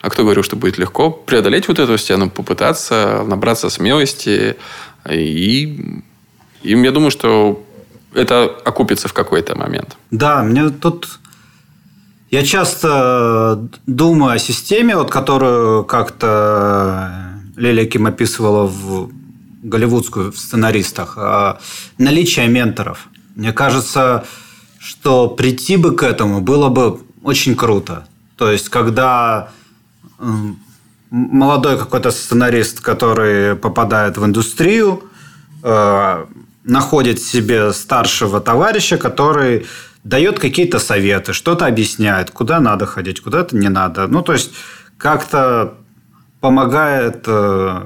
а 0.00 0.10
кто 0.10 0.24
говорил, 0.24 0.42
что 0.42 0.56
будет 0.56 0.78
легко? 0.78 1.10
Преодолеть 1.10 1.68
вот 1.68 1.78
эту 1.78 1.96
стену, 1.96 2.28
попытаться 2.28 3.24
набраться 3.24 3.70
смелости. 3.70 4.56
И, 5.08 6.02
и 6.62 6.70
я 6.70 6.90
думаю, 6.90 7.12
что 7.12 7.64
это 8.14 8.44
окупится 8.64 9.06
в 9.06 9.12
какой-то 9.12 9.56
момент. 9.56 9.96
Да, 10.10 10.42
мне 10.42 10.70
тут... 10.70 11.20
Я 12.32 12.42
часто 12.44 13.68
думаю 13.86 14.32
о 14.32 14.38
системе, 14.38 14.96
вот, 14.96 15.10
которую 15.10 15.84
как-то 15.84 17.12
Лилия 17.56 17.84
Ким 17.84 18.06
описывала 18.06 18.66
в 18.66 19.10
голливудскую 19.62 20.32
в 20.32 20.38
сценаристах. 20.38 21.18
Наличие 21.98 22.48
менторов. 22.48 23.08
Мне 23.36 23.52
кажется, 23.52 24.24
что 24.78 25.28
прийти 25.28 25.76
бы 25.76 25.94
к 25.94 26.02
этому 26.02 26.40
было 26.40 26.70
бы 26.70 27.00
очень 27.22 27.54
круто. 27.54 28.08
То 28.38 28.50
есть, 28.50 28.70
когда 28.70 29.50
молодой 31.10 31.76
какой-то 31.76 32.10
сценарист, 32.10 32.80
который 32.80 33.56
попадает 33.56 34.16
в 34.16 34.24
индустрию, 34.24 35.02
э, 35.62 36.24
находит 36.64 37.20
себе 37.20 37.74
старшего 37.74 38.40
товарища, 38.40 38.96
который 38.96 39.66
дает 40.04 40.38
какие-то 40.38 40.78
советы, 40.78 41.32
что-то 41.32 41.66
объясняет, 41.66 42.30
куда 42.30 42.60
надо 42.60 42.86
ходить, 42.86 43.20
куда-то 43.20 43.56
не 43.56 43.68
надо. 43.68 44.06
Ну, 44.08 44.22
то 44.22 44.32
есть, 44.32 44.52
как-то 44.98 45.74
помогает 46.40 47.24
э, 47.26 47.82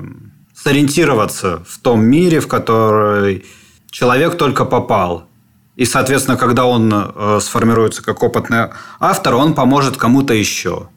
сориентироваться 0.54 1.62
в 1.68 1.78
том 1.78 2.04
мире, 2.04 2.40
в 2.40 2.48
который 2.48 3.44
человек 3.90 4.36
только 4.36 4.64
попал. 4.64 5.28
И, 5.76 5.84
соответственно, 5.84 6.38
когда 6.38 6.64
он 6.64 6.92
э, 6.92 7.38
сформируется 7.42 8.02
как 8.02 8.22
опытный 8.22 8.70
автор, 8.98 9.34
он 9.34 9.54
поможет 9.54 9.98
кому-то 9.98 10.32
еще. 10.32 10.88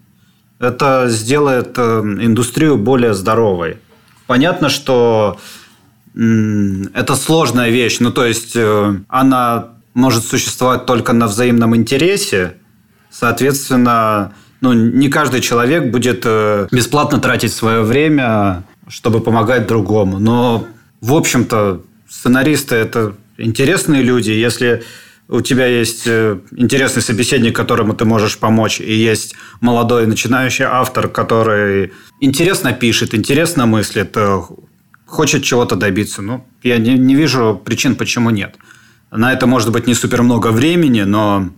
Это 0.60 1.06
сделает 1.10 1.78
э, 1.78 2.00
индустрию 2.02 2.78
более 2.78 3.14
здоровой. 3.14 3.78
Понятно, 4.26 4.70
что 4.70 5.38
это 6.16 7.16
сложная 7.16 7.70
вещь. 7.70 8.00
Ну, 8.00 8.12
то 8.12 8.26
есть, 8.26 8.56
э, 8.56 8.96
она 9.08 9.79
может 9.94 10.24
существовать 10.26 10.86
только 10.86 11.14
на 11.14 11.28
взаимном 11.28 11.76
интересе. 11.76 12.56
Соответственно, 13.12 14.34
ну, 14.62 14.74
не 14.74 15.10
каждый 15.10 15.42
человек 15.42 15.92
будет 15.92 16.22
э, 16.26 16.68
бесплатно 16.72 17.20
тратить 17.20 17.54
свое 17.54 17.82
время, 17.82 18.64
чтобы 18.88 19.22
помогать 19.22 19.68
другому. 19.68 20.20
Но, 20.20 20.68
в 21.02 21.14
общем-то, 21.14 21.82
сценаристы– 22.08 22.76
это 22.78 23.16
интересные 23.38 24.04
люди. 24.04 24.32
Если 24.32 24.84
у 25.30 25.42
тебя 25.42 25.68
есть 25.68 26.04
э, 26.08 26.40
интересный 26.52 27.02
собеседник, 27.02 27.56
которому 27.56 27.94
ты 27.94 28.04
можешь 28.04 28.38
помочь, 28.38 28.82
и 28.82 28.94
есть 28.94 29.36
молодой 29.62 30.08
начинающий 30.08 30.66
автор, 30.66 31.08
который 31.08 31.94
интересно 32.20 32.74
пишет, 32.74 33.14
интересно 33.14 33.66
мыслит, 33.66 34.18
э, 34.18 34.42
хочет 35.06 35.44
чего-то 35.44 35.76
добиться. 35.76 36.22
Ну, 36.22 36.46
я 36.64 36.78
не, 36.78 36.98
не 36.98 37.16
вижу 37.16 37.62
причин, 37.64 37.96
почему 37.96 38.30
нет. 38.30 38.56
На 39.12 39.34
это 39.34 39.48
может 39.48 39.72
быть 39.72 39.88
не 39.88 39.94
супер 39.94 40.22
много 40.22 40.52
времени, 40.52 41.02
но 41.02 41.50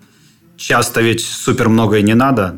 часто 0.58 1.02
ведь 1.02 1.26
супер 1.26 1.70
много 1.70 1.98
и 1.98 2.04
не 2.04 2.14
надо. 2.14 2.58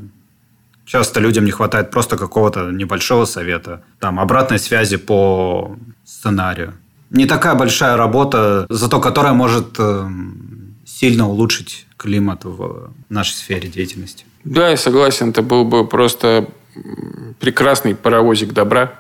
Часто 0.85 1.19
людям 1.19 1.45
не 1.45 1.51
хватает 1.51 1.91
просто 1.91 2.17
какого-то 2.17 2.71
небольшого 2.71 3.25
совета, 3.25 3.83
там, 3.99 4.19
обратной 4.19 4.59
связи 4.59 4.97
по 4.97 5.75
сценарию. 6.05 6.73
Не 7.09 7.25
такая 7.25 7.55
большая 7.55 7.95
работа, 7.95 8.65
зато 8.69 8.99
которая 8.99 9.33
может 9.33 9.79
эм, 9.79 10.75
сильно 10.85 11.29
улучшить 11.29 11.85
климат 11.97 12.43
в 12.43 12.91
нашей 13.09 13.33
сфере 13.33 13.69
деятельности. 13.69 14.25
Да, 14.43 14.69
я 14.69 14.77
согласен. 14.77 15.29
Это 15.29 15.41
был 15.41 15.63
бы 15.63 15.87
просто 15.87 16.47
прекрасный 17.39 17.95
паровозик 17.95 18.51
добра, 18.53 18.93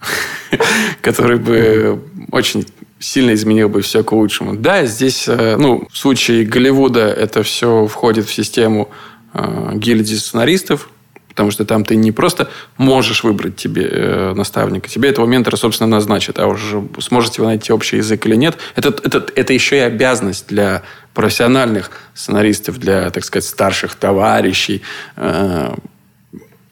который 1.00 1.38
бы 1.38 2.02
очень 2.30 2.66
сильно 3.04 3.34
изменил 3.34 3.68
бы 3.68 3.82
все 3.82 4.02
к 4.02 4.12
лучшему. 4.12 4.54
Да, 4.54 4.86
здесь, 4.86 5.28
э, 5.28 5.56
ну, 5.58 5.86
в 5.92 5.96
случае 5.96 6.44
Голливуда 6.44 7.06
это 7.06 7.42
все 7.42 7.86
входит 7.86 8.26
в 8.26 8.32
систему 8.32 8.88
э, 9.34 9.72
гильдии 9.74 10.14
сценаристов, 10.14 10.88
Потому 11.28 11.50
что 11.50 11.64
там 11.64 11.84
ты 11.84 11.96
не 11.96 12.12
просто 12.12 12.48
можешь 12.76 13.24
выбрать 13.24 13.56
тебе 13.56 13.88
э, 13.90 14.34
наставника, 14.34 14.88
тебе 14.88 15.08
этого 15.08 15.26
ментора, 15.26 15.56
собственно, 15.56 15.90
назначат, 15.90 16.38
а 16.38 16.46
уже 16.46 16.80
сможете 17.00 17.42
вы 17.42 17.48
найти 17.48 17.72
общий 17.72 17.96
язык 17.96 18.24
или 18.26 18.36
нет. 18.36 18.56
Это, 18.76 18.90
это, 19.02 19.26
это 19.34 19.52
еще 19.52 19.78
и 19.78 19.80
обязанность 19.80 20.46
для 20.46 20.82
профессиональных 21.12 21.90
сценаристов, 22.14 22.78
для, 22.78 23.10
так 23.10 23.24
сказать, 23.24 23.48
старших 23.48 23.96
товарищей, 23.96 24.82
э, 25.16 25.74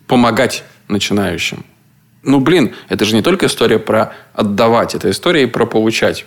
помогать 0.06 0.62
начинающим. 0.86 1.64
Ну, 2.22 2.40
блин, 2.40 2.74
это 2.88 3.04
же 3.04 3.14
не 3.14 3.22
только 3.22 3.46
история 3.46 3.78
про 3.78 4.14
отдавать, 4.32 4.94
это 4.94 5.10
история 5.10 5.42
и 5.42 5.46
про 5.46 5.66
получать. 5.66 6.24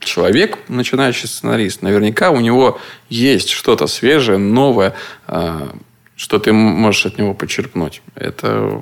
Человек, 0.00 0.58
начинающий 0.68 1.28
сценарист, 1.28 1.82
наверняка 1.82 2.30
у 2.30 2.40
него 2.40 2.80
есть 3.08 3.50
что-то 3.50 3.88
свежее, 3.88 4.38
новое, 4.38 4.94
э, 5.26 5.68
что 6.14 6.38
ты 6.38 6.52
можешь 6.52 7.04
от 7.06 7.18
него 7.18 7.34
почерпнуть. 7.34 8.00
Это 8.14 8.80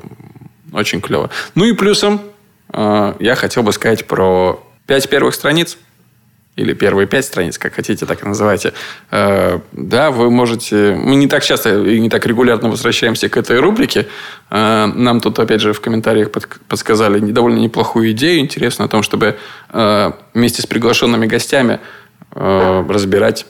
очень 0.72 1.01
клево. 1.01 1.30
Ну 1.55 1.64
и 1.64 1.72
плюсом 1.72 2.20
э, 2.72 3.14
я 3.18 3.34
хотел 3.34 3.62
бы 3.62 3.72
сказать 3.72 4.07
про 4.07 4.62
пять 4.86 5.09
первых 5.09 5.34
страниц. 5.34 5.78
Или 6.57 6.72
первые 6.72 7.07
пять 7.07 7.26
страниц, 7.26 7.59
как 7.59 7.74
хотите, 7.74 8.07
так 8.07 8.22
и 8.22 8.26
называйте. 8.26 8.72
Э, 9.11 9.61
да, 9.72 10.11
вы 10.11 10.30
можете... 10.30 10.94
Мы 10.94 11.16
не 11.16 11.28
так 11.28 11.44
часто 11.44 11.84
и 11.84 12.00
не 12.00 12.09
так 12.09 12.26
регулярно 12.26 12.70
возвращаемся 12.70 13.28
к 13.28 13.36
этой 13.36 13.61
рубрике. 13.61 14.07
Э, 14.50 14.86
нам 14.86 15.20
тут, 15.20 15.38
опять 15.38 15.61
же, 15.61 15.72
в 15.72 15.80
комментариях 15.80 16.30
подсказали 16.30 17.20
довольно 17.20 17.59
неплохую 17.59 18.11
идею, 18.12 18.40
интересную, 18.40 18.86
о 18.86 18.88
том, 18.88 19.02
чтобы 19.02 19.36
вместе 20.34 20.62
с 20.62 20.66
приглашенными 20.66 21.26
гостями 21.26 21.80
разбирать 22.32 23.46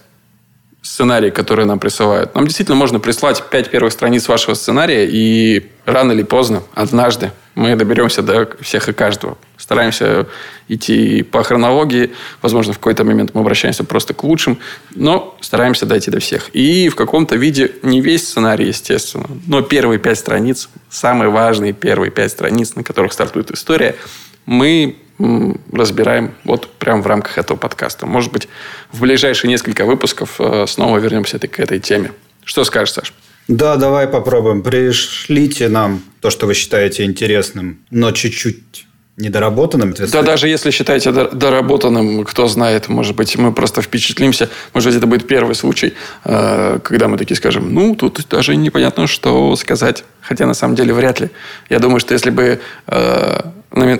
сценарии, 0.86 1.30
которые 1.30 1.66
нам 1.66 1.78
присылают. 1.78 2.34
Нам 2.34 2.46
действительно 2.46 2.76
можно 2.76 3.00
прислать 3.00 3.42
пять 3.50 3.70
первых 3.70 3.92
страниц 3.92 4.28
вашего 4.28 4.54
сценария, 4.54 5.06
и 5.10 5.66
рано 5.84 6.12
или 6.12 6.22
поздно, 6.22 6.62
однажды, 6.74 7.32
мы 7.54 7.74
доберемся 7.74 8.22
до 8.22 8.48
всех 8.60 8.88
и 8.88 8.92
каждого. 8.92 9.38
Стараемся 9.56 10.26
идти 10.68 11.22
по 11.22 11.42
хронологии. 11.42 12.12
Возможно, 12.42 12.74
в 12.74 12.78
какой-то 12.78 13.02
момент 13.02 13.30
мы 13.32 13.40
обращаемся 13.40 13.82
просто 13.82 14.12
к 14.12 14.22
лучшим, 14.24 14.58
но 14.94 15.36
стараемся 15.40 15.86
дойти 15.86 16.10
до 16.10 16.20
всех. 16.20 16.50
И 16.52 16.90
в 16.90 16.96
каком-то 16.96 17.36
виде 17.36 17.72
не 17.82 18.02
весь 18.02 18.28
сценарий, 18.28 18.66
естественно, 18.66 19.26
но 19.46 19.62
первые 19.62 19.98
пять 19.98 20.18
страниц, 20.18 20.68
самые 20.90 21.30
важные 21.30 21.72
первые 21.72 22.10
пять 22.10 22.30
страниц, 22.30 22.74
на 22.74 22.84
которых 22.84 23.14
стартует 23.14 23.50
история, 23.50 23.96
мы 24.44 24.96
разбираем 25.18 26.34
вот 26.44 26.70
прямо 26.78 27.02
в 27.02 27.06
рамках 27.06 27.38
этого 27.38 27.56
подкаста. 27.56 28.06
Может 28.06 28.32
быть, 28.32 28.48
в 28.92 29.00
ближайшие 29.00 29.50
несколько 29.50 29.84
выпусков 29.84 30.36
э, 30.38 30.66
снова 30.66 30.98
вернемся 30.98 31.38
к 31.38 31.58
этой 31.58 31.80
теме. 31.80 32.12
Что 32.44 32.64
скажешь, 32.64 32.92
Саш? 32.94 33.12
Да, 33.48 33.76
давай 33.76 34.08
попробуем. 34.08 34.62
Пришлите 34.62 35.68
нам 35.68 36.02
то, 36.20 36.30
что 36.30 36.46
вы 36.46 36.54
считаете 36.54 37.04
интересным, 37.04 37.78
но 37.90 38.10
чуть-чуть 38.10 38.86
недоработанным. 39.16 39.94
Да, 40.12 40.22
даже 40.22 40.48
если 40.48 40.70
считаете 40.70 41.10
доработанным, 41.10 42.24
кто 42.24 42.48
знает, 42.48 42.88
может 42.88 43.16
быть, 43.16 43.36
мы 43.38 43.52
просто 43.52 43.80
впечатлимся. 43.80 44.50
Может 44.74 44.90
быть, 44.90 44.98
это 44.98 45.06
будет 45.06 45.26
первый 45.26 45.54
случай, 45.54 45.94
э, 46.24 46.78
когда 46.82 47.08
мы 47.08 47.16
такие 47.16 47.36
скажем, 47.36 47.72
ну, 47.72 47.94
тут 47.94 48.26
даже 48.28 48.54
непонятно, 48.56 49.06
что 49.06 49.56
сказать. 49.56 50.04
Хотя, 50.20 50.46
на 50.46 50.54
самом 50.54 50.74
деле, 50.74 50.92
вряд 50.92 51.20
ли. 51.20 51.30
Я 51.70 51.78
думаю, 51.78 52.00
что 52.00 52.12
если 52.12 52.28
бы 52.28 52.60
э, 52.88 53.40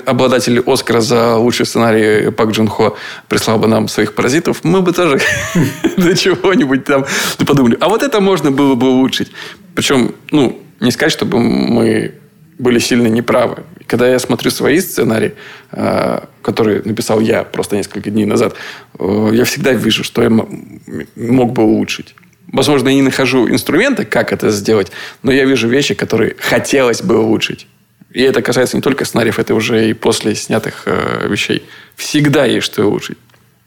обладатель 0.04 0.60
Оскара 0.66 1.00
за 1.00 1.36
лучший 1.36 1.64
сценарий 1.64 2.30
Пак 2.30 2.50
Джун 2.50 2.68
Хо 2.68 2.96
прислал 3.28 3.58
бы 3.58 3.68
нам 3.68 3.88
своих 3.88 4.14
паразитов, 4.14 4.64
мы 4.64 4.82
бы 4.82 4.92
тоже 4.92 5.18
до 5.96 6.14
чего-нибудь 6.14 6.84
там 6.84 7.06
подумали. 7.46 7.78
А 7.80 7.88
вот 7.88 8.02
это 8.02 8.20
можно 8.20 8.50
было 8.50 8.74
бы 8.74 8.90
улучшить. 8.90 9.32
Причем, 9.74 10.14
ну, 10.30 10.60
не 10.80 10.90
сказать, 10.90 11.12
чтобы 11.12 11.38
мы 11.38 12.14
были 12.58 12.78
сильно 12.78 13.06
неправы. 13.06 13.64
Когда 13.86 14.08
я 14.08 14.18
смотрю 14.18 14.50
свои 14.50 14.80
сценарии, 14.80 15.34
э, 15.72 16.20
которые 16.42 16.82
написал 16.84 17.20
я 17.20 17.44
просто 17.44 17.76
несколько 17.76 18.10
дней 18.10 18.24
назад, 18.24 18.54
э, 18.98 19.30
я 19.32 19.44
всегда 19.44 19.72
вижу, 19.72 20.04
что 20.04 20.22
я 20.22 20.30
мог 20.30 21.52
бы 21.52 21.62
улучшить. 21.62 22.14
Возможно, 22.52 22.88
я 22.88 22.94
не 22.94 23.02
нахожу 23.02 23.48
инструменты, 23.48 24.04
как 24.04 24.32
это 24.32 24.50
сделать, 24.50 24.92
но 25.22 25.32
я 25.32 25.44
вижу 25.44 25.68
вещи, 25.68 25.94
которые 25.94 26.36
хотелось 26.38 27.02
бы 27.02 27.18
улучшить. 27.18 27.66
И 28.10 28.22
это 28.22 28.40
касается 28.40 28.76
не 28.76 28.82
только 28.82 29.04
сценариев, 29.04 29.38
это 29.38 29.54
уже 29.54 29.90
и 29.90 29.92
после 29.92 30.34
снятых 30.34 30.84
э, 30.86 31.28
вещей. 31.28 31.64
Всегда 31.96 32.44
есть 32.44 32.66
что 32.66 32.84
улучшить. 32.86 33.18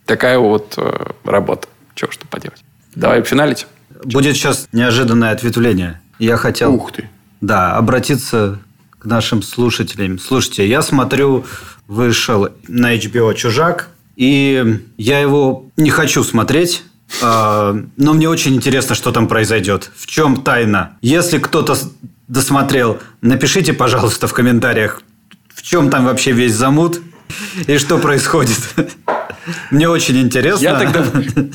Такая 0.06 0.40
вот 0.40 0.74
э, 0.78 1.12
работа. 1.24 1.68
Чего 1.94 2.12
что 2.12 2.26
поделать. 2.28 2.64
Давай 2.96 3.22
финалить. 3.24 3.68
Будет 4.04 4.36
сейчас 4.36 4.68
неожиданное 4.72 5.32
ответвление. 5.32 6.02
Я 6.18 6.38
хотел... 6.38 6.74
Ух 6.74 6.92
ты. 6.92 7.10
Да, 7.42 7.78
обратиться 7.78 8.60
к 9.00 9.06
нашим 9.06 9.41
слушателям. 9.41 10.20
Слушайте, 10.20 10.68
я 10.68 10.82
смотрю, 10.82 11.45
вышел 11.88 12.50
на 12.68 12.95
HBO 12.95 13.34
«Чужак», 13.34 13.89
и 14.16 14.82
я 14.97 15.20
его 15.20 15.66
не 15.78 15.89
хочу 15.89 16.24
смотреть, 16.24 16.84
а, 17.22 17.76
но 17.97 18.14
мне 18.14 18.30
очень 18.30 18.56
интересно, 18.56 18.95
что 18.95 19.12
там 19.12 19.28
произойдет. 19.28 19.91
В 19.95 20.06
чем 20.06 20.43
тайна? 20.43 20.97
Если 21.02 21.39
кто-то 21.39 21.78
досмотрел, 22.28 23.00
напишите, 23.22 23.74
пожалуйста, 23.74 24.28
в 24.28 24.34
комментариях, 24.34 25.02
в 25.54 25.62
чем 25.62 25.89
там 25.89 26.06
вообще 26.06 26.32
весь 26.32 26.54
замут 26.54 27.02
и 27.66 27.78
что 27.78 27.97
происходит. 27.97 28.60
Мне 29.72 29.89
очень 29.89 30.18
интересно. 30.18 30.64
Я 30.64 30.80
тогда... 30.80 31.04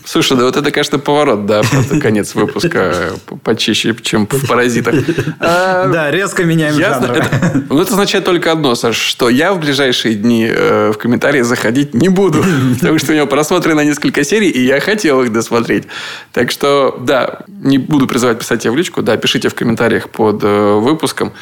Слушай, 0.04 0.36
да 0.36 0.44
вот 0.44 0.56
это, 0.56 0.70
конечно, 0.70 0.98
поворот, 0.98 1.46
да, 1.46 1.62
просто 1.62 2.00
конец 2.00 2.34
выпуска 2.34 3.12
почище, 3.42 3.94
чем 4.02 4.26
в 4.26 4.46
«Паразитах». 4.46 4.94
А, 5.40 5.88
да, 5.88 6.10
резко 6.10 6.44
меняем 6.44 6.74
жанр. 6.74 7.10
Это... 7.10 7.64
Ну, 7.68 7.80
это 7.80 7.92
означает 7.92 8.24
только 8.24 8.52
одно, 8.52 8.74
Саш, 8.74 8.96
что 8.96 9.28
я 9.28 9.52
в 9.52 9.60
ближайшие 9.60 10.14
дни 10.14 10.48
э, 10.50 10.92
в 10.92 10.98
комментарии 10.98 11.42
заходить 11.42 11.94
не 11.94 12.08
буду, 12.08 12.44
потому 12.80 12.98
что 12.98 13.12
у 13.12 13.14
него 13.14 13.26
просмотрено 13.26 13.80
несколько 13.80 14.24
серий, 14.24 14.50
и 14.50 14.64
я 14.64 14.80
хотел 14.80 15.22
их 15.22 15.32
досмотреть. 15.32 15.84
Так 16.32 16.50
что, 16.50 16.98
да, 17.00 17.40
не 17.48 17.78
буду 17.78 18.06
призывать 18.06 18.38
писать 18.38 18.62
тебе 18.62 18.72
в 18.72 18.76
личку, 18.76 19.02
да, 19.02 19.16
пишите 19.16 19.48
в 19.48 19.54
комментариях 19.54 20.08
под 20.10 20.42
э, 20.42 20.74
выпуском. 20.74 21.32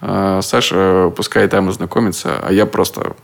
Э, 0.00 0.40
Саша 0.42 1.12
пускай 1.16 1.46
там 1.48 1.68
ознакомится, 1.68 2.40
а 2.42 2.52
я 2.52 2.66
просто 2.66 3.14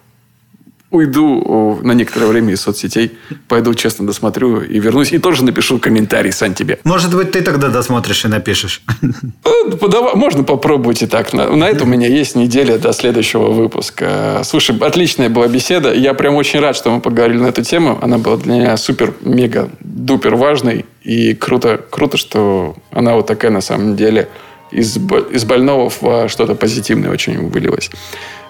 уйду 0.91 1.79
на 1.83 1.93
некоторое 1.93 2.27
время 2.27 2.55
из 2.55 2.63
соцсетей, 2.63 3.19
пойду 3.47 3.75
честно 3.75 4.07
досмотрю 4.07 4.63
и 4.63 4.79
вернусь. 4.79 5.13
И 5.13 5.19
тоже 5.19 5.45
напишу 5.45 5.79
комментарий 5.79 6.33
сам 6.33 6.55
тебе. 6.55 6.79
Может 6.85 7.15
быть, 7.15 7.33
ты 7.33 7.43
тогда 7.43 7.69
досмотришь 7.69 8.25
и 8.25 8.29
напишешь. 8.29 8.83
Э, 9.45 10.15
можно 10.15 10.45
попробовать 10.45 11.03
и 11.03 11.07
так. 11.07 11.33
На, 11.33 11.49
на 11.51 11.65
это 11.65 11.85
у 11.85 11.87
меня 11.87 12.09
есть 12.09 12.35
неделя 12.35 12.79
до 12.79 12.93
следующего 12.93 13.51
выпуска. 13.51 14.41
Слушай, 14.45 14.77
отличная 14.79 15.29
была 15.29 15.47
беседа. 15.47 15.93
Я 15.93 16.15
прям 16.15 16.35
очень 16.37 16.61
рад, 16.61 16.77
что 16.77 16.91
мы 16.91 17.01
поговорили 17.01 17.39
на 17.39 17.49
эту 17.49 17.63
тему. 17.63 17.99
Она 18.01 18.19
была 18.19 18.37
для 18.37 18.55
меня 18.55 18.77
супер-мега-дупер 18.77 20.35
важной. 20.37 20.87
И 21.03 21.35
круто, 21.35 21.81
круто, 21.91 22.17
что 22.17 22.77
она 22.91 23.15
вот 23.15 23.27
такая 23.27 23.51
на 23.51 23.61
самом 23.61 23.97
деле 23.97 24.29
из, 24.71 24.97
из 24.97 25.45
больного 25.45 25.91
в 25.91 26.29
что-то 26.29 26.55
позитивное 26.55 27.11
очень 27.11 27.49
вылилась. 27.49 27.91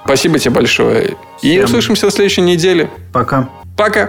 Спасибо 0.09 0.39
тебе 0.39 0.53
большое. 0.53 1.03
Всем. 1.37 1.51
И 1.51 1.61
услышимся 1.61 2.07
на 2.07 2.11
следующей 2.11 2.41
неделе. 2.41 2.89
Пока. 3.13 3.47
Пока. 3.77 4.09